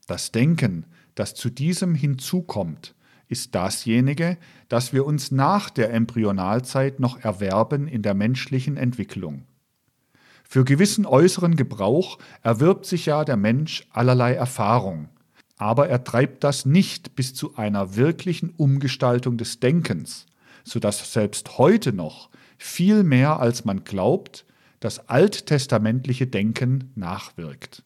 [0.05, 0.85] Das Denken,
[1.15, 2.95] das zu diesem hinzukommt,
[3.27, 4.37] ist dasjenige,
[4.69, 9.45] das wir uns nach der Embryonalzeit noch erwerben in der menschlichen Entwicklung.
[10.43, 15.09] Für gewissen äußeren Gebrauch erwirbt sich ja der Mensch allerlei Erfahrung,
[15.57, 20.27] aber er treibt das nicht bis zu einer wirklichen Umgestaltung des Denkens,
[20.63, 24.45] so dass selbst heute noch viel mehr als man glaubt,
[24.79, 27.83] das alttestamentliche Denken nachwirkt.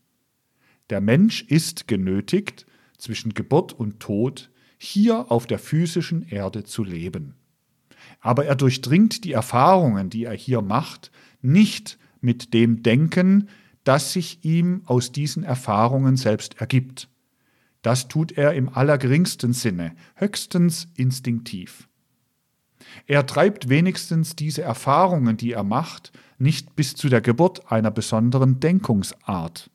[0.89, 2.65] Der Mensch ist genötigt,
[2.97, 7.35] zwischen Geburt und Tod hier auf der physischen Erde zu leben.
[8.21, 11.11] Aber er durchdringt die Erfahrungen, die er hier macht,
[11.41, 13.49] nicht mit dem Denken,
[13.83, 17.09] das sich ihm aus diesen Erfahrungen selbst ergibt.
[17.81, 21.87] Das tut er im allergeringsten Sinne, höchstens instinktiv.
[23.05, 28.59] Er treibt wenigstens diese Erfahrungen, die er macht, nicht bis zu der Geburt einer besonderen
[28.59, 29.69] Denkungsart.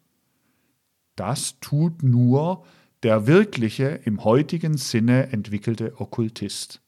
[1.17, 2.65] Das tut nur
[3.03, 6.81] der wirkliche, im heutigen Sinne entwickelte Okkultist.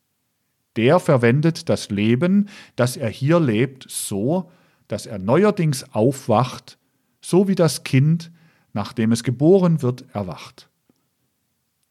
[0.76, 4.50] Der verwendet das Leben, das er hier lebt, so,
[4.88, 6.78] dass er neuerdings aufwacht,
[7.20, 8.30] so wie das Kind,
[8.72, 10.68] nachdem es geboren wird, erwacht.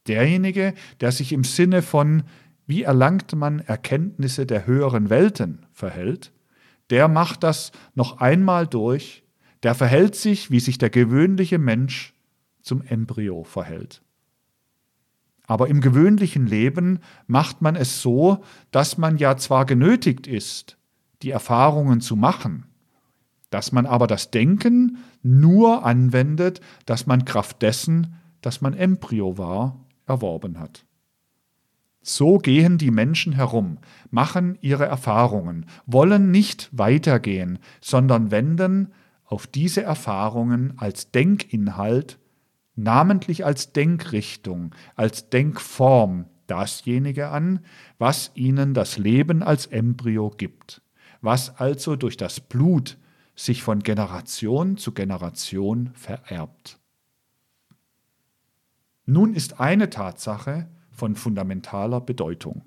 [0.06, 2.24] Derjenige, der sich im Sinne von
[2.66, 6.32] wie erlangt man Erkenntnisse der höheren Welten verhält,
[6.90, 9.22] der macht das noch einmal durch,
[9.62, 12.12] der verhält sich, wie sich der gewöhnliche Mensch
[12.66, 14.02] zum Embryo verhält.
[15.46, 16.98] Aber im gewöhnlichen Leben
[17.28, 18.42] macht man es so,
[18.72, 20.76] dass man ja zwar genötigt ist,
[21.22, 22.66] die Erfahrungen zu machen,
[23.50, 29.86] dass man aber das Denken nur anwendet, dass man Kraft dessen, dass man Embryo war,
[30.06, 30.84] erworben hat.
[32.02, 33.78] So gehen die Menschen herum,
[34.10, 38.92] machen ihre Erfahrungen, wollen nicht weitergehen, sondern wenden
[39.24, 42.18] auf diese Erfahrungen als Denkinhalt,
[42.76, 47.60] namentlich als Denkrichtung, als Denkform dasjenige an,
[47.98, 50.82] was ihnen das Leben als Embryo gibt,
[51.20, 52.98] was also durch das Blut
[53.34, 56.78] sich von Generation zu Generation vererbt.
[59.04, 62.64] Nun ist eine Tatsache von fundamentaler Bedeutung.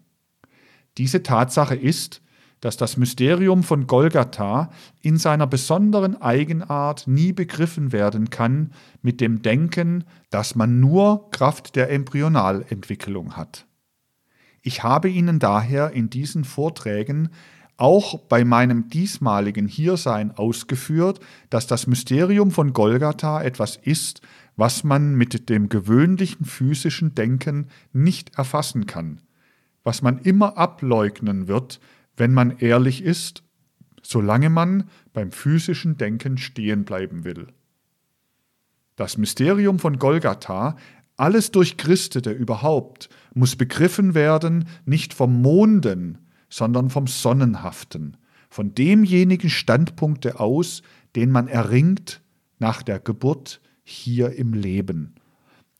[0.98, 2.22] Diese Tatsache ist,
[2.62, 4.70] dass das Mysterium von Golgatha
[5.02, 11.76] in seiner besonderen Eigenart nie begriffen werden kann mit dem Denken, dass man nur Kraft
[11.76, 13.66] der Embryonalentwicklung hat.
[14.62, 17.30] Ich habe Ihnen daher in diesen Vorträgen
[17.78, 24.22] auch bei meinem diesmaligen Hiersein ausgeführt, dass das Mysterium von Golgatha etwas ist,
[24.58, 29.22] was man mit dem gewöhnlichen physischen Denken nicht erfassen kann,
[29.86, 31.80] was man immer ableugnen wird,
[32.20, 33.44] wenn man ehrlich ist,
[34.04, 37.48] solange man beim physischen Denken stehen bleiben will.
[38.96, 40.76] Das Mysterium von Golgatha,
[41.16, 46.18] alles Durchchristete überhaupt, muss begriffen werden, nicht vom Monden,
[46.50, 48.18] sondern vom Sonnenhaften,
[48.50, 50.82] von demjenigen Standpunkte aus,
[51.16, 52.22] den man erringt
[52.58, 55.16] nach der Geburt hier im Leben.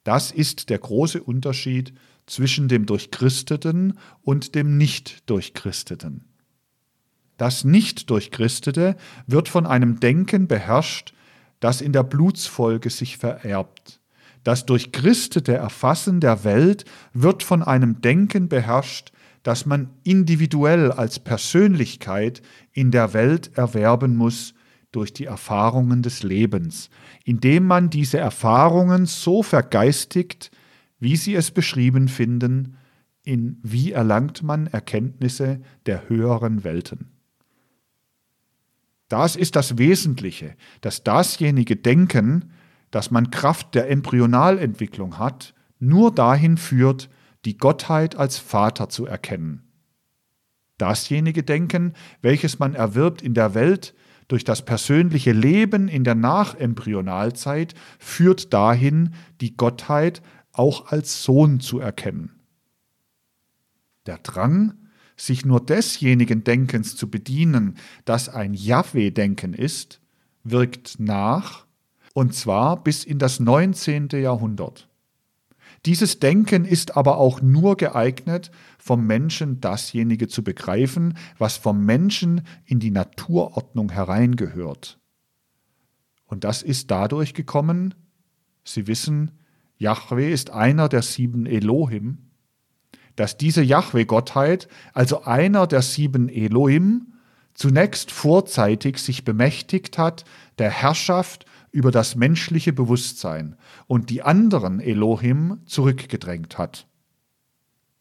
[0.04, 1.94] Das ist der große Unterschied
[2.26, 6.29] zwischen dem Durchchristeten und dem Nicht-Durchchristeten.
[7.40, 11.14] Das Nicht-Durchchristete wird von einem Denken beherrscht,
[11.62, 14.02] das in der Blutsfolge sich vererbt.
[14.44, 16.84] Das durchchristete Erfassen der Welt
[17.14, 19.14] wird von einem Denken beherrscht,
[19.44, 22.42] das man individuell als Persönlichkeit
[22.74, 24.54] in der Welt erwerben muss
[24.92, 26.90] durch die Erfahrungen des Lebens,
[27.24, 30.52] indem man diese Erfahrungen so vergeistigt,
[31.00, 32.76] wie sie es beschrieben finden,
[33.24, 37.19] in wie erlangt man Erkenntnisse der höheren Welten.
[39.10, 42.52] Das ist das Wesentliche, dass dasjenige Denken,
[42.92, 47.10] das man Kraft der Embryonalentwicklung hat, nur dahin führt,
[47.46, 49.64] die Gottheit als Vater zu erkennen.
[50.78, 53.94] Dasjenige Denken, welches man erwirbt in der Welt
[54.28, 61.80] durch das persönliche Leben in der Nachembryonalzeit, führt dahin, die Gottheit auch als Sohn zu
[61.80, 62.40] erkennen.
[64.06, 64.74] Der Drang,
[65.20, 70.02] sich nur desjenigen Denkens zu bedienen, das ein Jahwe-Denken ist,
[70.44, 71.66] wirkt nach,
[72.14, 74.10] und zwar bis in das 19.
[74.14, 74.90] Jahrhundert.
[75.86, 82.42] Dieses Denken ist aber auch nur geeignet, vom Menschen dasjenige zu begreifen, was vom Menschen
[82.66, 85.00] in die Naturordnung hereingehört.
[86.26, 87.94] Und das ist dadurch gekommen,
[88.64, 89.32] Sie wissen,
[89.78, 92.29] Yahweh ist einer der sieben Elohim,
[93.20, 97.16] dass diese Yahweh-Gottheit, also einer der sieben Elohim,
[97.54, 100.24] zunächst vorzeitig sich bemächtigt hat
[100.58, 103.58] der Herrschaft über das menschliche Bewusstsein
[103.88, 106.88] und die anderen Elohim zurückgedrängt hat.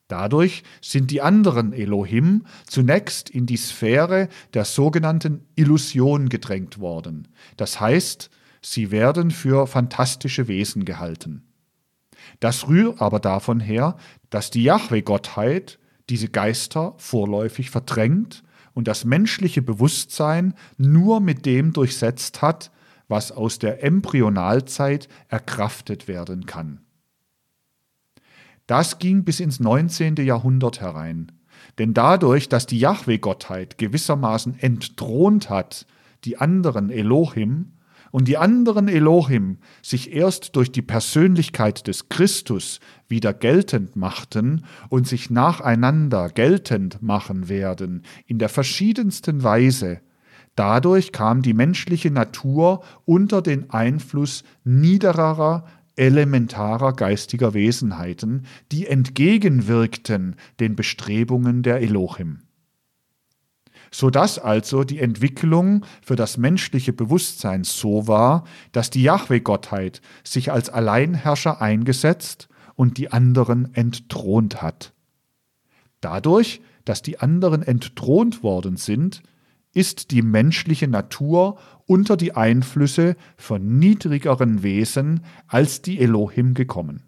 [0.07, 7.27] Dadurch sind die anderen Elohim zunächst in die Sphäre der sogenannten Illusion gedrängt worden.
[7.57, 8.31] Das heißt,
[8.63, 11.43] sie werden für fantastische Wesen gehalten.
[12.41, 13.97] Das rührt aber davon her,
[14.31, 15.79] dass die Jahwe-Gottheit
[16.11, 18.43] diese Geister vorläufig verdrängt
[18.75, 22.71] und das menschliche Bewusstsein nur mit dem durchsetzt hat,
[23.09, 26.81] was aus der Embryonalzeit erkraftet werden kann.
[28.67, 30.17] Das ging bis ins 19.
[30.17, 31.33] Jahrhundert herein.
[31.79, 35.87] Denn dadurch, dass die Jahwe-Gottheit gewissermaßen entthront hat,
[36.25, 37.73] die anderen Elohim,
[38.11, 45.07] und die anderen Elohim sich erst durch die Persönlichkeit des Christus wieder geltend machten und
[45.07, 50.01] sich nacheinander geltend machen werden, in der verschiedensten Weise,
[50.59, 60.75] Dadurch kam die menschliche Natur unter den Einfluss niedererer, elementarer geistiger Wesenheiten, die entgegenwirkten den
[60.75, 62.41] Bestrebungen der Elohim.
[63.91, 70.69] Sodass also die Entwicklung für das menschliche Bewusstsein so war, dass die Jahwe-Gottheit sich als
[70.69, 74.93] Alleinherrscher eingesetzt und die anderen entthront hat.
[76.01, 79.23] Dadurch, dass die anderen entthront worden sind,
[79.75, 87.03] ist die menschliche Natur unter die Einflüsse von niedrigeren Wesen als die Elohim gekommen.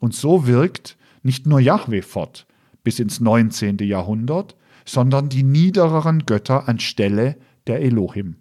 [0.00, 2.46] Und so wirkt nicht nur Yahweh fort
[2.82, 3.78] bis ins 19.
[3.78, 8.36] Jahrhundert, sondern die niedereren Götter anstelle der Elohim.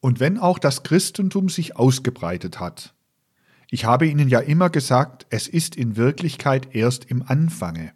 [0.00, 2.94] Und wenn auch das Christentum sich ausgebreitet hat,
[3.70, 7.92] ich habe Ihnen ja immer gesagt, es ist in Wirklichkeit erst im Anfange.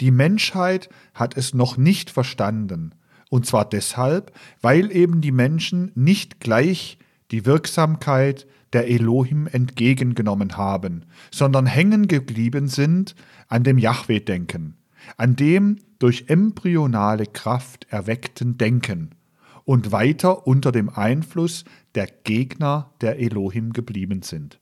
[0.00, 2.94] Die Menschheit hat es noch nicht verstanden,
[3.30, 6.98] und zwar deshalb, weil eben die Menschen nicht gleich
[7.30, 13.14] die Wirksamkeit der Elohim entgegengenommen haben, sondern hängen geblieben sind
[13.48, 14.76] an dem Yahweh-Denken,
[15.16, 19.10] an dem durch embryonale Kraft erweckten Denken
[19.64, 24.58] und weiter unter dem Einfluss der Gegner der Elohim geblieben sind.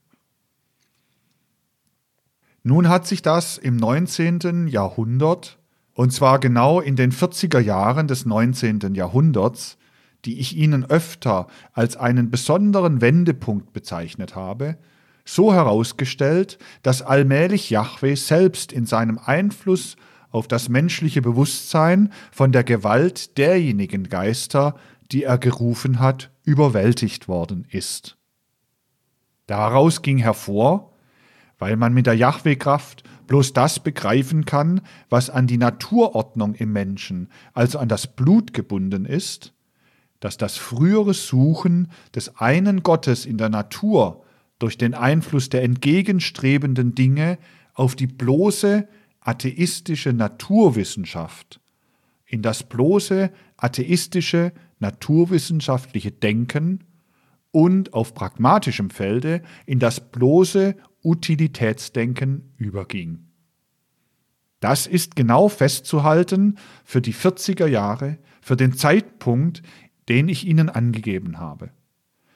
[2.63, 4.67] Nun hat sich das im 19.
[4.67, 5.57] Jahrhundert,
[5.93, 8.93] und zwar genau in den 40er Jahren des 19.
[8.93, 9.77] Jahrhunderts,
[10.25, 14.77] die ich Ihnen öfter als einen besonderen Wendepunkt bezeichnet habe,
[15.25, 19.95] so herausgestellt, dass allmählich Yahweh selbst in seinem Einfluss
[20.31, 24.75] auf das menschliche Bewusstsein von der Gewalt derjenigen Geister,
[25.11, 28.17] die er gerufen hat, überwältigt worden ist.
[29.45, 30.93] Daraus ging hervor,
[31.59, 37.29] weil man mit der Yahweh-Kraft bloß das begreifen kann, was an die Naturordnung im Menschen,
[37.53, 39.53] also an das Blut gebunden ist,
[40.19, 44.23] dass das frühere Suchen des einen Gottes in der Natur
[44.59, 47.37] durch den Einfluss der entgegenstrebenden Dinge
[47.73, 48.87] auf die bloße
[49.21, 51.61] atheistische Naturwissenschaft,
[52.25, 56.83] in das bloße atheistische naturwissenschaftliche Denken
[57.51, 63.27] und auf pragmatischem Felde in das bloße Utilitätsdenken überging.
[64.59, 69.63] Das ist genau festzuhalten für die 40er Jahre, für den Zeitpunkt,
[70.07, 71.71] den ich Ihnen angegeben habe.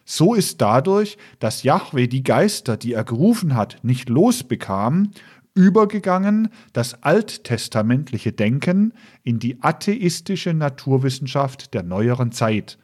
[0.05, 5.11] So ist dadurch, dass Yahweh die Geister, die er gerufen hat, nicht losbekam,
[5.55, 8.93] übergegangen das alttestamentliche Denken
[9.23, 12.77] in die atheistische Naturwissenschaft der neueren Zeit,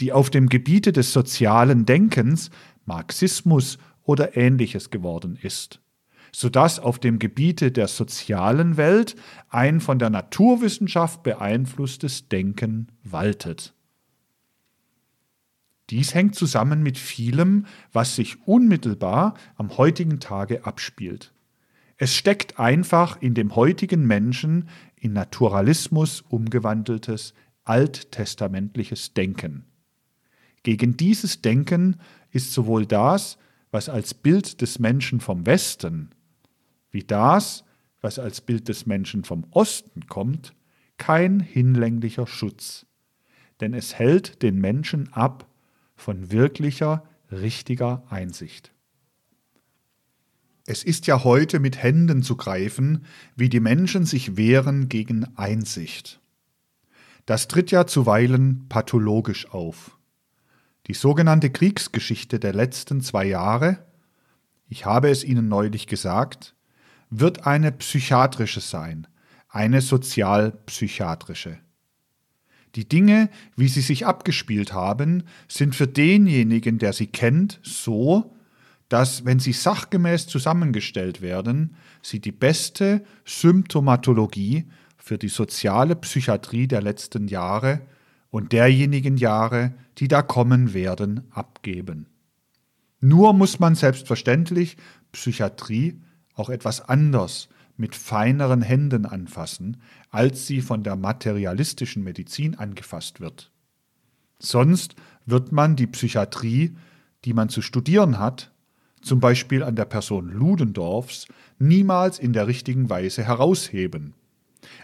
[0.00, 2.50] die auf dem Gebiete des sozialen Denkens
[2.84, 5.80] Marxismus oder ähnliches geworden ist,
[6.32, 9.16] sodass auf dem Gebiete der sozialen Welt
[9.48, 13.72] ein von der Naturwissenschaft beeinflusstes Denken waltet.
[15.90, 21.32] Dies hängt zusammen mit vielem, was sich unmittelbar am heutigen Tage abspielt.
[21.98, 27.32] Es steckt einfach in dem heutigen Menschen in Naturalismus umgewandeltes
[27.64, 29.64] alttestamentliches Denken.
[30.62, 31.96] Gegen dieses Denken
[32.30, 33.38] ist sowohl das,
[33.70, 36.10] was als Bild des Menschen vom Westen,
[36.90, 37.64] wie das,
[38.00, 40.54] was als Bild des Menschen vom Osten kommt,
[40.98, 42.86] kein hinlänglicher Schutz,
[43.60, 45.46] denn es hält den Menschen ab
[45.94, 48.72] von wirklicher, richtiger Einsicht.
[50.66, 53.04] Es ist ja heute mit Händen zu greifen,
[53.36, 56.20] wie die Menschen sich wehren gegen Einsicht.
[57.24, 59.96] Das tritt ja zuweilen pathologisch auf.
[60.88, 63.84] Die sogenannte Kriegsgeschichte der letzten zwei Jahre,
[64.68, 66.56] ich habe es Ihnen neulich gesagt,
[67.10, 69.06] wird eine psychiatrische sein,
[69.48, 71.58] eine sozialpsychiatrische.
[72.74, 78.35] Die Dinge, wie sie sich abgespielt haben, sind für denjenigen, der sie kennt, so,
[78.88, 86.82] dass, wenn sie sachgemäß zusammengestellt werden, sie die beste Symptomatologie für die soziale Psychiatrie der
[86.82, 87.80] letzten Jahre
[88.30, 92.06] und derjenigen Jahre, die da kommen werden, abgeben.
[93.00, 94.76] Nur muss man selbstverständlich
[95.12, 96.00] Psychiatrie
[96.34, 103.52] auch etwas anders mit feineren Händen anfassen, als sie von der materialistischen Medizin angefasst wird.
[104.38, 106.76] Sonst wird man die Psychiatrie,
[107.24, 108.52] die man zu studieren hat,
[109.06, 111.26] zum Beispiel an der Person Ludendorffs,
[111.58, 114.14] niemals in der richtigen Weise herausheben.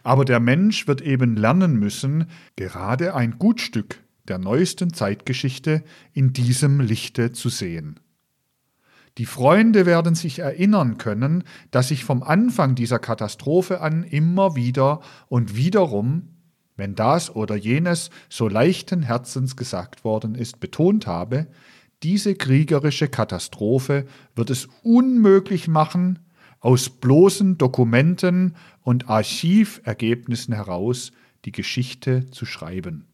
[0.02, 2.26] Aber der Mensch wird eben lernen müssen,
[2.56, 5.82] gerade ein Gutstück der neuesten Zeitgeschichte
[6.12, 7.98] in diesem Lichte zu sehen.
[9.18, 15.00] Die Freunde werden sich erinnern können, dass ich vom Anfang dieser Katastrophe an immer wieder
[15.28, 16.28] und wiederum,
[16.76, 21.48] wenn das oder jenes so leichten Herzens gesagt worden ist, betont habe,
[22.02, 26.18] diese kriegerische Katastrophe wird es unmöglich machen,
[26.60, 31.12] aus bloßen Dokumenten und Archivergebnissen heraus
[31.44, 33.06] die Geschichte zu schreiben.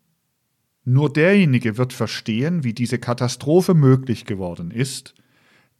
[0.85, 5.15] Nur derjenige wird verstehen, wie diese Katastrophe möglich geworden ist,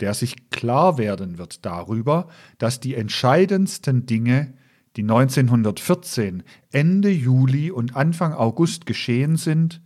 [0.01, 2.29] der sich klar werden wird darüber,
[2.59, 4.55] dass die entscheidendsten Dinge,
[4.97, 9.81] die 1914 Ende Juli und Anfang August geschehen sind,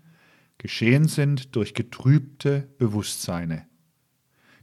[0.63, 3.67] geschehen sind durch getrübte Bewusstseine.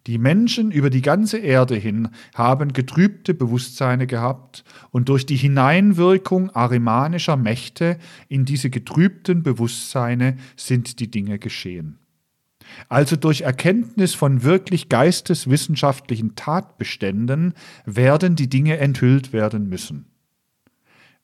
[0.08, 6.52] Die Menschen über die ganze Erde hin haben getrübte Bewusstseine gehabt und durch die Hineinwirkung
[6.52, 8.00] arimanischer Mächte
[8.30, 12.00] in diese getrübten Bewusstseine sind die Dinge geschehen.
[12.88, 17.56] Also durch Erkenntnis von wirklich geisteswissenschaftlichen Tatbeständen
[17.86, 20.06] werden die Dinge enthüllt werden müssen.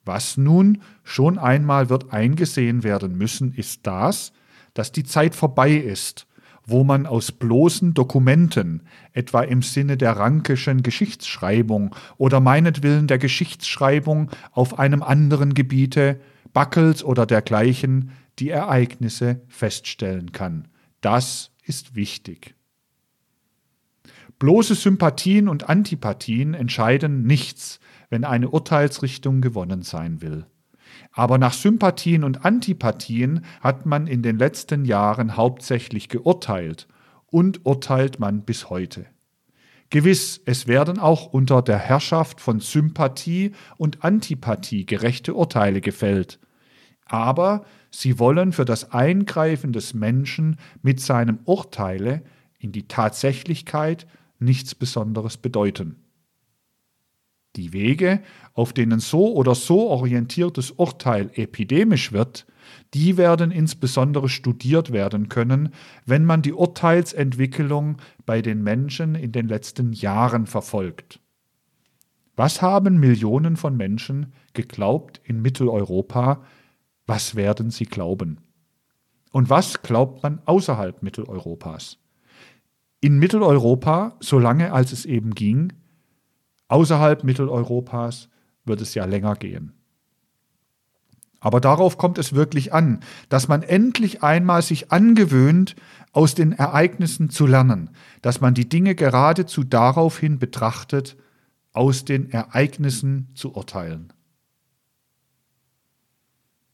[0.04, 4.34] Was nun schon einmal wird eingesehen werden müssen, ist das,
[4.76, 6.28] dass die Zeit vorbei ist
[6.66, 8.82] wo man aus bloßen Dokumenten,
[9.14, 16.20] etwa im Sinne der Rankischen Geschichtsschreibung oder meinetwillen der Geschichtsschreibung auf einem anderen Gebiete,
[16.54, 20.68] Buckels oder dergleichen, die Ereignisse feststellen kann.
[21.02, 22.56] Das ist wichtig.
[24.40, 27.80] Bloße Sympathien und Antipathien entscheiden nichts,
[28.10, 30.46] wenn eine Urteilsrichtung gewonnen sein will.
[31.18, 36.90] Aber nach Sympathien und Antipathien hat man in den letzten Jahren hauptsächlich geurteilt
[37.28, 39.06] und urteilt man bis heute.
[39.90, 46.38] Gewiss, es werden auch unter der Herrschaft von Sympathie und Antipathie gerechte Urteile gefällt.
[47.06, 52.24] Aber sie wollen für das Eingreifen des Menschen mit seinem Urteile
[52.60, 54.06] in die Tatsächlichkeit
[54.38, 55.96] nichts Besonderes bedeuten.
[57.56, 58.22] Die Wege,
[58.56, 62.48] auf denen so oder so orientiertes Urteil epidemisch wird,
[62.96, 65.70] die werden insbesondere studiert werden können,
[66.06, 71.20] wenn man die Urteilsentwicklung bei den Menschen in den letzten Jahren verfolgt.
[72.36, 76.44] Was haben Millionen von Menschen geglaubt in Mitteleuropa?
[77.06, 78.40] Was werden sie glauben?
[79.32, 81.98] Und was glaubt man außerhalb Mitteleuropas?
[83.00, 85.72] In Mitteleuropa, solange als es eben ging,
[86.68, 88.30] Außerhalb Mitteleuropas
[88.66, 89.74] wird es ja länger gehen.
[91.40, 95.76] Aber darauf kommt es wirklich an, dass man endlich einmal sich angewöhnt,
[96.12, 101.18] aus den Ereignissen zu lernen, dass man die Dinge geradezu daraufhin betrachtet,
[101.72, 104.14] aus den Ereignissen zu urteilen.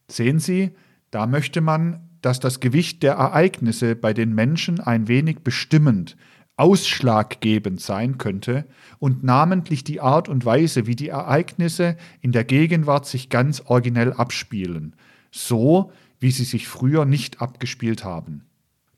[0.08, 0.70] Sehen Sie,
[1.10, 6.16] da möchte man, dass das Gewicht der Ereignisse bei den Menschen ein wenig bestimmend,
[6.62, 8.66] ausschlaggebend sein könnte
[9.00, 14.12] und namentlich die Art und Weise, wie die Ereignisse in der Gegenwart sich ganz originell
[14.12, 14.94] abspielen,
[15.32, 15.90] so
[16.20, 18.44] wie sie sich früher nicht abgespielt haben.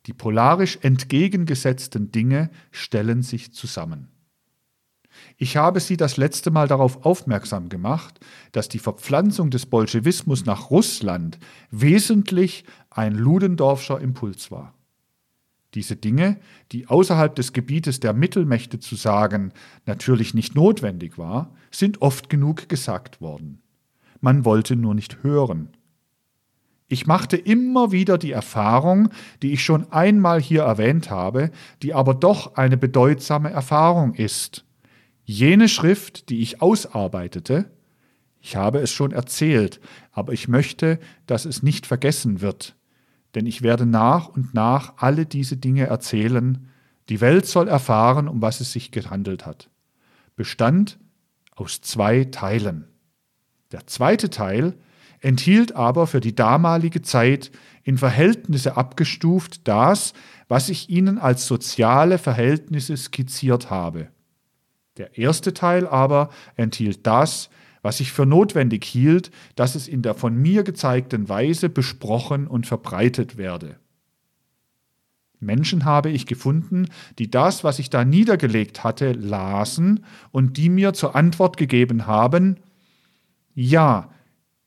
[0.05, 4.09] Die polarisch entgegengesetzten Dinge stellen sich zusammen.
[5.39, 8.21] Ich habe Sie das letzte Mal darauf aufmerksam gemacht,
[8.53, 11.39] dass die Verpflanzung des Bolschewismus nach Russland
[11.71, 14.74] wesentlich ein Ludendorffscher Impuls war.
[15.75, 16.39] Diese Dinge,
[16.73, 19.53] die außerhalb des Gebietes der Mittelmächte zu sagen
[19.87, 23.61] natürlich nicht notwendig war, sind oft genug gesagt worden.
[24.21, 25.71] Man wollte nur nicht hören.
[26.87, 29.09] Ich machte immer wieder die Erfahrung,
[29.43, 31.51] die ich schon einmal hier erwähnt habe,
[31.83, 34.65] die aber doch eine bedeutsame Erfahrung ist.
[35.25, 37.71] Jene Schrift, die ich ausarbeitete,
[38.41, 39.81] ich habe es schon erzählt,
[40.13, 42.74] aber ich möchte, dass es nicht vergessen wird,
[43.35, 46.69] denn ich werde nach und nach alle diese Dinge erzählen.
[47.09, 49.69] Die Welt soll erfahren, um was es sich gehandelt hat.
[50.37, 50.99] Bestand
[51.55, 52.89] aus zwei Teilen.
[53.73, 54.75] Der zweite Teil
[55.21, 57.51] enthielt aber für die damalige Zeit
[57.83, 60.13] in Verhältnisse abgestuft das,
[60.49, 64.09] was ich Ihnen als soziale Verhältnisse skizziert habe.
[64.97, 67.49] Der erste Teil aber enthielt das,
[67.85, 72.67] was ich für notwendig hielt, dass es in der von mir gezeigten Weise besprochen und
[72.67, 73.77] verbreitet werde.
[75.39, 76.89] Menschen habe ich gefunden,
[77.19, 82.57] die das, was ich da niedergelegt hatte, lasen und die mir zur Antwort gegeben haben,
[83.55, 84.11] ja,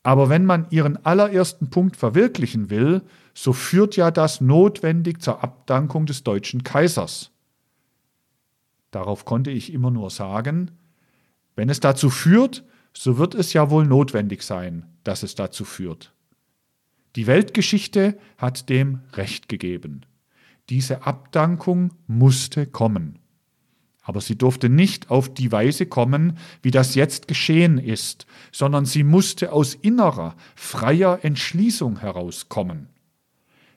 [0.03, 3.01] aber wenn man ihren allerersten Punkt verwirklichen will,
[3.33, 7.31] so führt ja das notwendig zur Abdankung des deutschen Kaisers.
[8.91, 10.69] Darauf konnte ich immer nur sagen,
[11.55, 12.63] wenn es dazu führt,
[12.97, 16.13] so wird es ja wohl notwendig sein, dass es dazu führt.
[17.15, 20.01] Die Weltgeschichte hat dem Recht gegeben.
[20.69, 23.19] Diese Abdankung musste kommen.
[24.01, 29.03] Aber sie durfte nicht auf die Weise kommen, wie das jetzt geschehen ist, sondern sie
[29.03, 32.89] musste aus innerer, freier Entschließung herauskommen.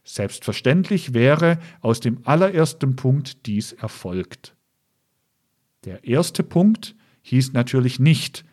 [0.04, 4.56] Selbstverständlich wäre aus dem allerersten Punkt dies erfolgt.
[5.84, 8.44] Der erste Punkt hieß natürlich nicht,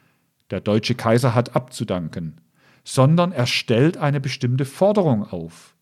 [0.49, 2.41] der deutsche Kaiser hat abzudanken,
[2.83, 5.75] sondern er stellt eine bestimmte Forderung auf.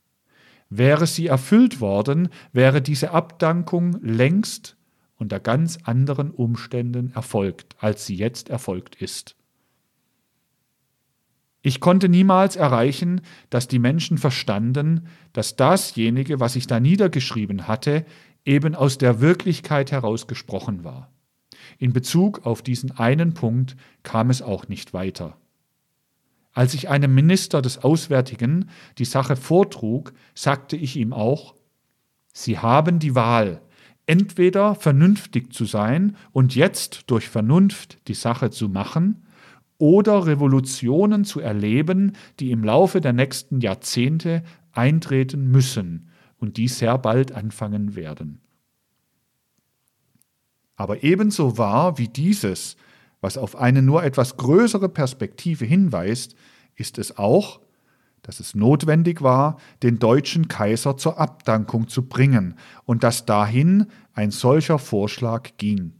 [0.69, 4.75] Wäre sie erfüllt worden, wäre diese Abdankung längst
[5.17, 9.35] unter ganz anderen Umständen erfolgt, als sie jetzt erfolgt ist.
[11.61, 18.05] Ich konnte niemals erreichen, dass die Menschen verstanden, dass dasjenige, was ich da niedergeschrieben hatte,
[18.45, 21.11] eben aus der Wirklichkeit heraus gesprochen war.
[21.77, 25.37] In Bezug auf diesen einen Punkt kam es auch nicht weiter.
[26.53, 31.55] Als ich einem Minister des Auswärtigen die Sache vortrug, sagte ich ihm auch,
[32.31, 33.61] Sie haben die Wahl,
[34.05, 39.25] entweder vernünftig zu sein und jetzt durch Vernunft die Sache zu machen,
[39.77, 46.97] oder Revolutionen zu erleben, die im Laufe der nächsten Jahrzehnte eintreten müssen und die sehr
[46.97, 48.39] bald anfangen werden.
[50.75, 52.75] Aber ebenso wahr wie dieses
[53.25, 56.35] was auf eine nur etwas größere Perspektive hinweist,
[56.75, 57.59] ist es auch,
[58.21, 62.53] dass es notwendig war, den deutschen Kaiser zur Abdankung zu bringen
[62.85, 65.93] und dass dahin ein solcher Vorschlag ging.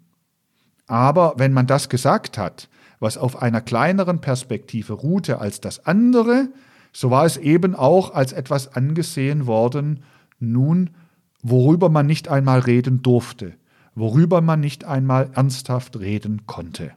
[0.85, 2.69] Aber wenn man das gesagt hat,
[2.99, 6.49] was auf einer kleineren Perspektive ruhte als das andere,
[6.93, 10.03] so war es eben auch als etwas angesehen worden,
[10.39, 10.91] nun,
[11.41, 13.55] worüber man nicht einmal reden durfte,
[13.95, 16.93] worüber man nicht einmal ernsthaft reden konnte.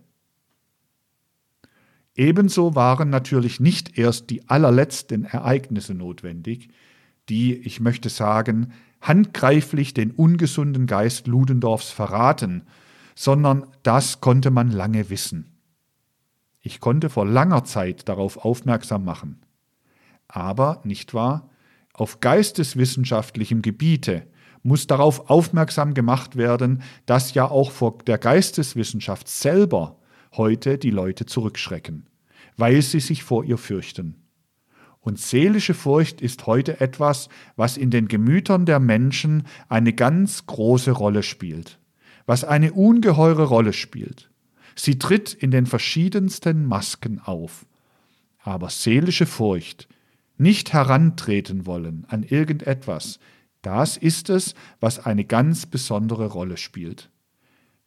[2.15, 6.69] Ebenso waren natürlich nicht erst die allerletzten Ereignisse notwendig,
[7.29, 12.65] die, ich möchte sagen, handgreiflich den ungesunden Geist Ludendorffs verraten,
[13.15, 15.59] sondern das konnte man lange wissen.
[16.61, 19.41] Ich konnte vor langer Zeit darauf aufmerksam machen.
[20.27, 21.49] Aber, nicht wahr,
[21.93, 24.27] auf geisteswissenschaftlichem Gebiete
[24.69, 29.99] muss darauf aufmerksam gemacht werden, dass ja auch vor der Geisteswissenschaft selber
[30.37, 32.07] heute die Leute zurückschrecken,
[32.57, 34.23] weil sie sich vor ihr fürchten.
[35.01, 40.91] Und seelische Furcht ist heute etwas, was in den Gemütern der Menschen eine ganz große
[40.91, 41.79] Rolle spielt,
[42.27, 44.31] was eine ungeheure Rolle spielt.
[44.75, 47.65] Sie tritt in den verschiedensten Masken auf.
[48.41, 49.89] Aber seelische Furcht,
[50.37, 53.19] nicht herantreten wollen an irgendetwas,
[53.63, 57.11] das ist es, was eine ganz besondere Rolle spielt.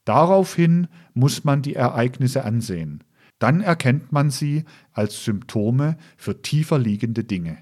[0.05, 3.03] Daraufhin muss man die Ereignisse ansehen.
[3.39, 7.57] Dann erkennt man sie als Symptome für tiefer liegende Dinge.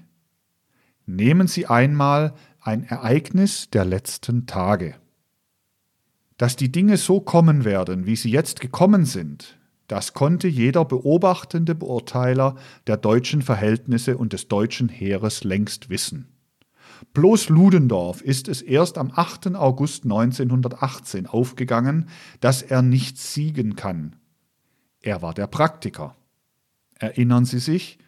[1.06, 4.94] Nehmen Sie einmal ein Ereignis der letzten Tage.
[6.36, 9.58] Dass die Dinge so kommen werden, wie sie jetzt gekommen sind,
[9.88, 12.54] das konnte jeder beobachtende Beurteiler
[12.86, 16.28] der deutschen Verhältnisse und des deutschen Heeres längst wissen.
[17.14, 19.54] Bloß Ludendorff ist es erst am 8.
[19.54, 22.08] August 1918 aufgegangen,
[22.40, 24.16] dass er nicht siegen kann.
[25.00, 26.16] Er war der Praktiker.
[26.98, 27.98] Erinnern Sie sich,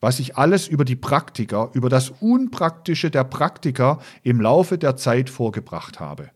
[0.00, 5.30] was ich alles über die Praktiker, über das Unpraktische der Praktiker im Laufe der Zeit
[5.30, 6.30] vorgebracht habe.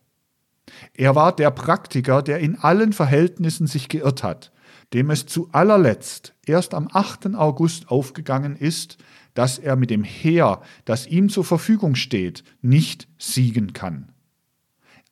[0.95, 4.53] Er war der Praktiker, der in allen Verhältnissen sich geirrt hat,
[4.93, 7.35] dem es zu allerletzt erst am 8.
[7.35, 8.99] August aufgegangen ist,
[9.37, 14.11] dass er mit dem Heer, das ihm zur Verfügung steht, nicht siegen kann.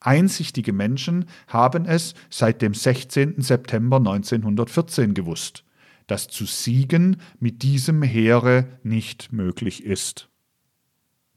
[0.00, 3.42] Einsichtige Menschen haben es seit dem 16.
[3.42, 5.64] September 1914 gewusst,
[6.06, 10.28] dass zu siegen mit diesem Heere nicht möglich ist.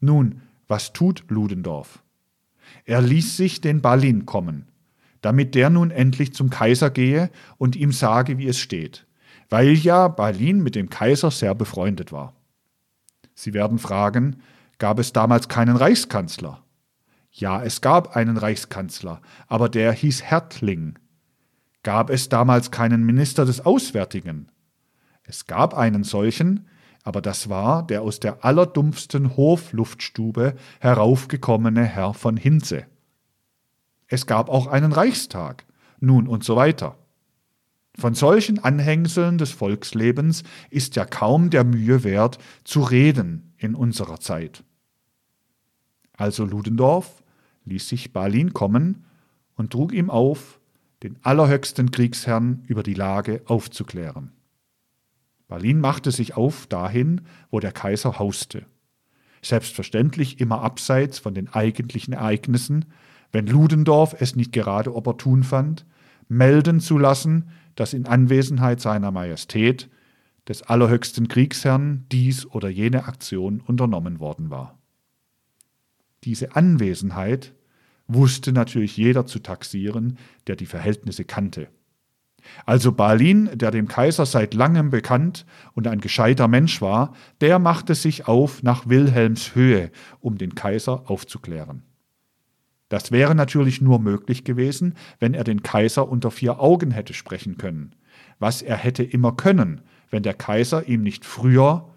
[0.00, 2.02] Nun, was tut Ludendorff?
[2.84, 4.66] Er ließ sich den Balin kommen,
[5.20, 9.06] damit der nun endlich zum Kaiser gehe und ihm sage, wie es steht,
[9.50, 12.37] weil ja Balin mit dem Kaiser sehr befreundet war.
[13.38, 14.42] Sie werden fragen,
[14.78, 16.64] gab es damals keinen Reichskanzler?
[17.30, 20.98] Ja, es gab einen Reichskanzler, aber der hieß Hertling.
[21.84, 24.50] Gab es damals keinen Minister des Auswärtigen?
[25.22, 26.66] Es gab einen solchen,
[27.04, 32.86] aber das war der aus der allerdumpfsten Hofluftstube heraufgekommene Herr von Hinze.
[34.08, 35.64] Es gab auch einen Reichstag,
[36.00, 36.97] nun und so weiter.
[37.98, 44.20] Von solchen Anhängseln des Volkslebens ist ja kaum der Mühe wert, zu reden in unserer
[44.20, 44.62] Zeit.
[46.16, 47.24] Also Ludendorff
[47.64, 49.04] ließ sich Balin kommen
[49.56, 50.60] und trug ihm auf,
[51.02, 54.30] den allerhöchsten Kriegsherrn über die Lage aufzuklären.
[55.48, 58.64] Balin machte sich auf dahin, wo der Kaiser hauste.
[59.42, 62.84] Selbstverständlich immer abseits von den eigentlichen Ereignissen,
[63.32, 65.84] wenn Ludendorff es nicht gerade opportun fand,
[66.28, 69.88] melden zu lassen, dass in Anwesenheit seiner Majestät,
[70.48, 74.78] des allerhöchsten Kriegsherrn, dies oder jene Aktion unternommen worden war.
[76.24, 77.54] Diese Anwesenheit
[78.08, 80.18] wusste natürlich jeder zu taxieren,
[80.48, 81.68] der die Verhältnisse kannte.
[82.66, 87.94] Also Balin, der dem Kaiser seit langem bekannt und ein gescheiter Mensch war, der machte
[87.94, 91.84] sich auf nach Wilhelms Höhe, um den Kaiser aufzuklären.
[92.88, 97.58] Das wäre natürlich nur möglich gewesen, wenn er den Kaiser unter vier Augen hätte sprechen
[97.58, 97.94] können,
[98.38, 101.90] was er hätte immer können, wenn der Kaiser ihm nicht früher,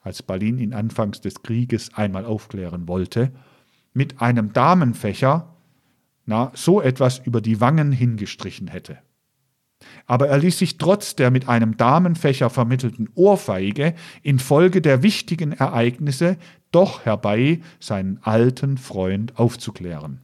[0.00, 3.32] als Balin ihn anfangs des Krieges einmal aufklären wollte,
[3.92, 5.56] mit einem Damenfächer
[6.28, 8.98] na, so etwas über die Wangen hingestrichen hätte.
[10.06, 16.36] Aber er ließ sich trotz der mit einem Damenfächer vermittelten Ohrfeige infolge der wichtigen Ereignisse
[16.70, 20.20] doch herbei, seinen alten Freund aufzuklären.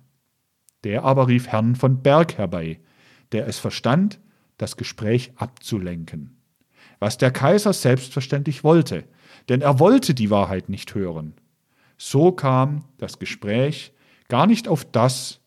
[0.85, 2.81] Der aber rief Herrn von Berg herbei,
[3.33, 4.21] der es verstand,
[4.59, 6.37] das Gespräch abzulenken.
[7.01, 9.05] Was der Kaiser selbstverständlich wollte,
[9.49, 11.35] denn er wollte die Wahrheit nicht hören.
[11.97, 13.93] So kam das Gespräch
[14.29, 15.41] gar nicht auf das,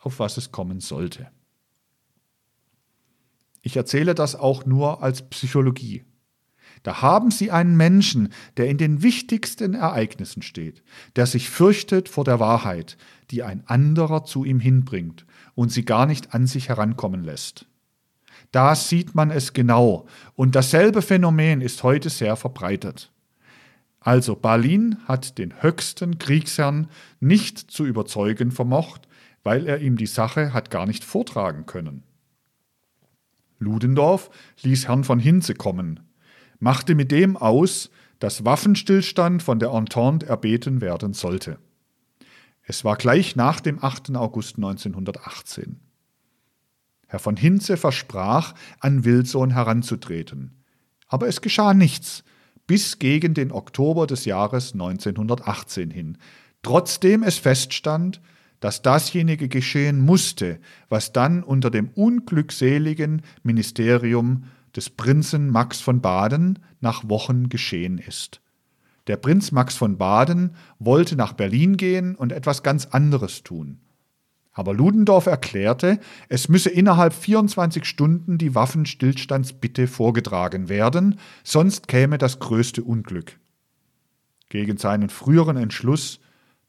[0.00, 1.28] auf was es kommen sollte.
[3.62, 6.04] Ich erzähle das auch nur als Psychologie.
[6.82, 10.82] Da haben Sie einen Menschen, der in den wichtigsten Ereignissen steht,
[11.16, 12.96] der sich fürchtet vor der Wahrheit,
[13.30, 17.66] die ein anderer zu ihm hinbringt und sie gar nicht an sich herankommen lässt.
[18.52, 23.12] Da sieht man es genau, und dasselbe Phänomen ist heute sehr verbreitet.
[24.00, 26.88] Also Balin hat den höchsten Kriegsherrn
[27.20, 29.06] nicht zu überzeugen vermocht,
[29.42, 32.02] weil er ihm die Sache hat gar nicht vortragen können.
[33.58, 34.30] Ludendorff
[34.62, 36.00] ließ Herrn von Hinze kommen,
[36.60, 41.58] machte mit dem aus, dass Waffenstillstand von der Entente erbeten werden sollte.
[42.62, 44.14] Es war gleich nach dem 8.
[44.14, 45.80] August 1918.
[47.08, 50.62] Herr von Hinze versprach, an Wilson heranzutreten.
[51.08, 52.22] Aber es geschah nichts,
[52.68, 56.18] bis gegen den Oktober des Jahres 1918 hin,
[56.62, 58.20] trotzdem es feststand,
[58.60, 64.44] dass dasjenige geschehen musste, was dann unter dem unglückseligen Ministerium
[64.76, 68.40] des Prinzen Max von Baden nach Wochen geschehen ist.
[69.06, 73.80] Der Prinz Max von Baden wollte nach Berlin gehen und etwas ganz anderes tun.
[74.52, 82.40] Aber Ludendorff erklärte, es müsse innerhalb 24 Stunden die Waffenstillstandsbitte vorgetragen werden, sonst käme das
[82.40, 83.38] größte Unglück.
[84.48, 86.20] Gegen seinen früheren Entschluss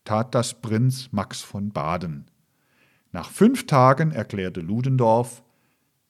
[0.06, 2.26] tat das Prinz Max von Baden.
[3.12, 5.44] Nach fünf Tagen erklärte Ludendorff,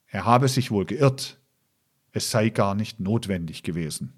[0.08, 1.41] er habe sich wohl geirrt,
[2.12, 4.14] es sei gar nicht notwendig gewesen.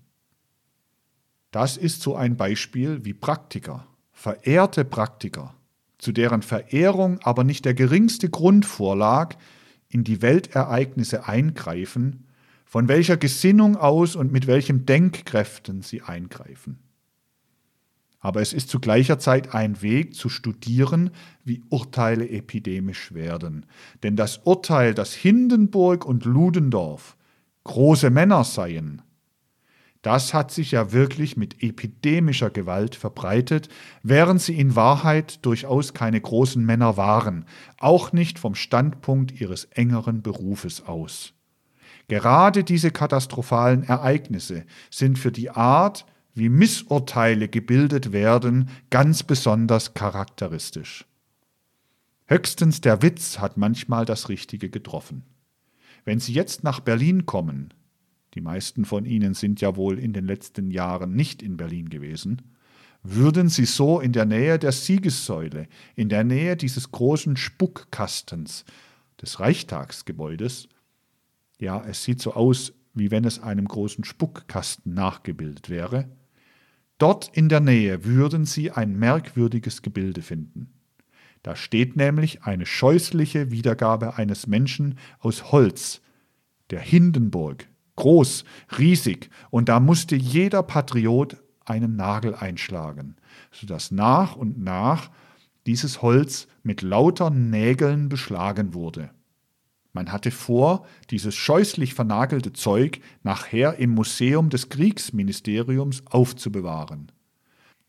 [1.51, 5.53] Das ist so ein Beispiel, wie Praktiker, verehrte Praktiker,
[5.97, 9.35] zu deren Verehrung aber nicht der geringste Grund vorlag,
[9.89, 12.27] in die Weltereignisse eingreifen,
[12.65, 16.79] von welcher Gesinnung aus und mit welchen Denkkräften sie eingreifen
[18.23, 21.11] aber es ist zu gleicher Zeit ein Weg zu studieren,
[21.43, 23.65] wie Urteile epidemisch werden.
[24.01, 27.17] Denn das Urteil, dass Hindenburg und Ludendorff
[27.63, 29.01] große Männer seien,
[30.03, 33.69] das hat sich ja wirklich mit epidemischer Gewalt verbreitet,
[34.03, 37.45] während sie in Wahrheit durchaus keine großen Männer waren,
[37.79, 41.33] auch nicht vom Standpunkt ihres engeren Berufes aus.
[42.09, 51.05] Gerade diese katastrophalen Ereignisse sind für die Art, wie Missurteile gebildet werden, ganz besonders charakteristisch.
[52.25, 55.23] Höchstens der Witz hat manchmal das Richtige getroffen.
[56.05, 57.73] Wenn Sie jetzt nach Berlin kommen,
[58.33, 62.41] die meisten von Ihnen sind ja wohl in den letzten Jahren nicht in Berlin gewesen,
[63.03, 68.65] würden Sie so in der Nähe der Siegessäule, in der Nähe dieses großen Spuckkastens,
[69.21, 70.67] des Reichstagsgebäudes,
[71.59, 76.09] ja, es sieht so aus, wie wenn es einem großen Spuckkasten nachgebildet wäre,
[77.03, 80.71] Dort in der Nähe würden Sie ein merkwürdiges Gebilde finden.
[81.43, 86.01] Da steht nämlich eine scheußliche Wiedergabe eines Menschen aus Holz,
[86.69, 87.67] der Hindenburg,
[87.97, 88.45] groß,
[88.79, 93.17] riesig, und da musste jeder Patriot einen Nagel einschlagen,
[93.51, 95.11] sodass nach und nach
[95.65, 99.11] dieses Holz mit lauter Nägeln beschlagen wurde.
[99.91, 107.11] Man hatte vor, dieses scheußlich vernagelte Zeug nachher im Museum des Kriegsministeriums aufzubewahren.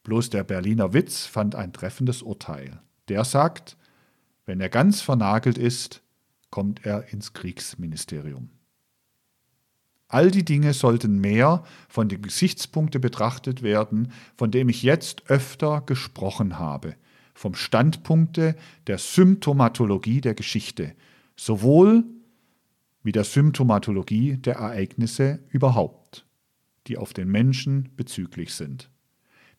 [0.02, 2.82] Bloß der Berliner Witz fand ein treffendes Urteil.
[3.09, 3.76] Der sagt,
[4.47, 6.02] wenn er ganz vernagelt ist,
[6.51, 8.51] kommt er ins Kriegsministerium.
[10.09, 15.81] All die Dinge sollten mehr von dem Gesichtspunkte betrachtet werden, von dem ich jetzt öfter
[15.81, 16.94] gesprochen habe,
[17.35, 18.55] vom Standpunkte
[18.86, 20.94] der Symptomatologie der Geschichte,
[21.36, 22.05] sowohl
[23.02, 26.26] wie der Symptomatologie der Ereignisse überhaupt,
[26.86, 28.90] die auf den Menschen bezüglich sind.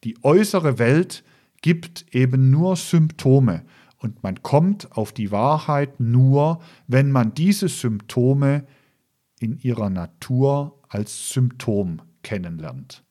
[0.03, 1.23] Die äußere Welt
[1.65, 3.63] gibt eben nur Symptome
[3.97, 8.67] und man kommt auf die Wahrheit nur, wenn man diese Symptome
[9.39, 13.03] in ihrer Natur als Symptom kennenlernt.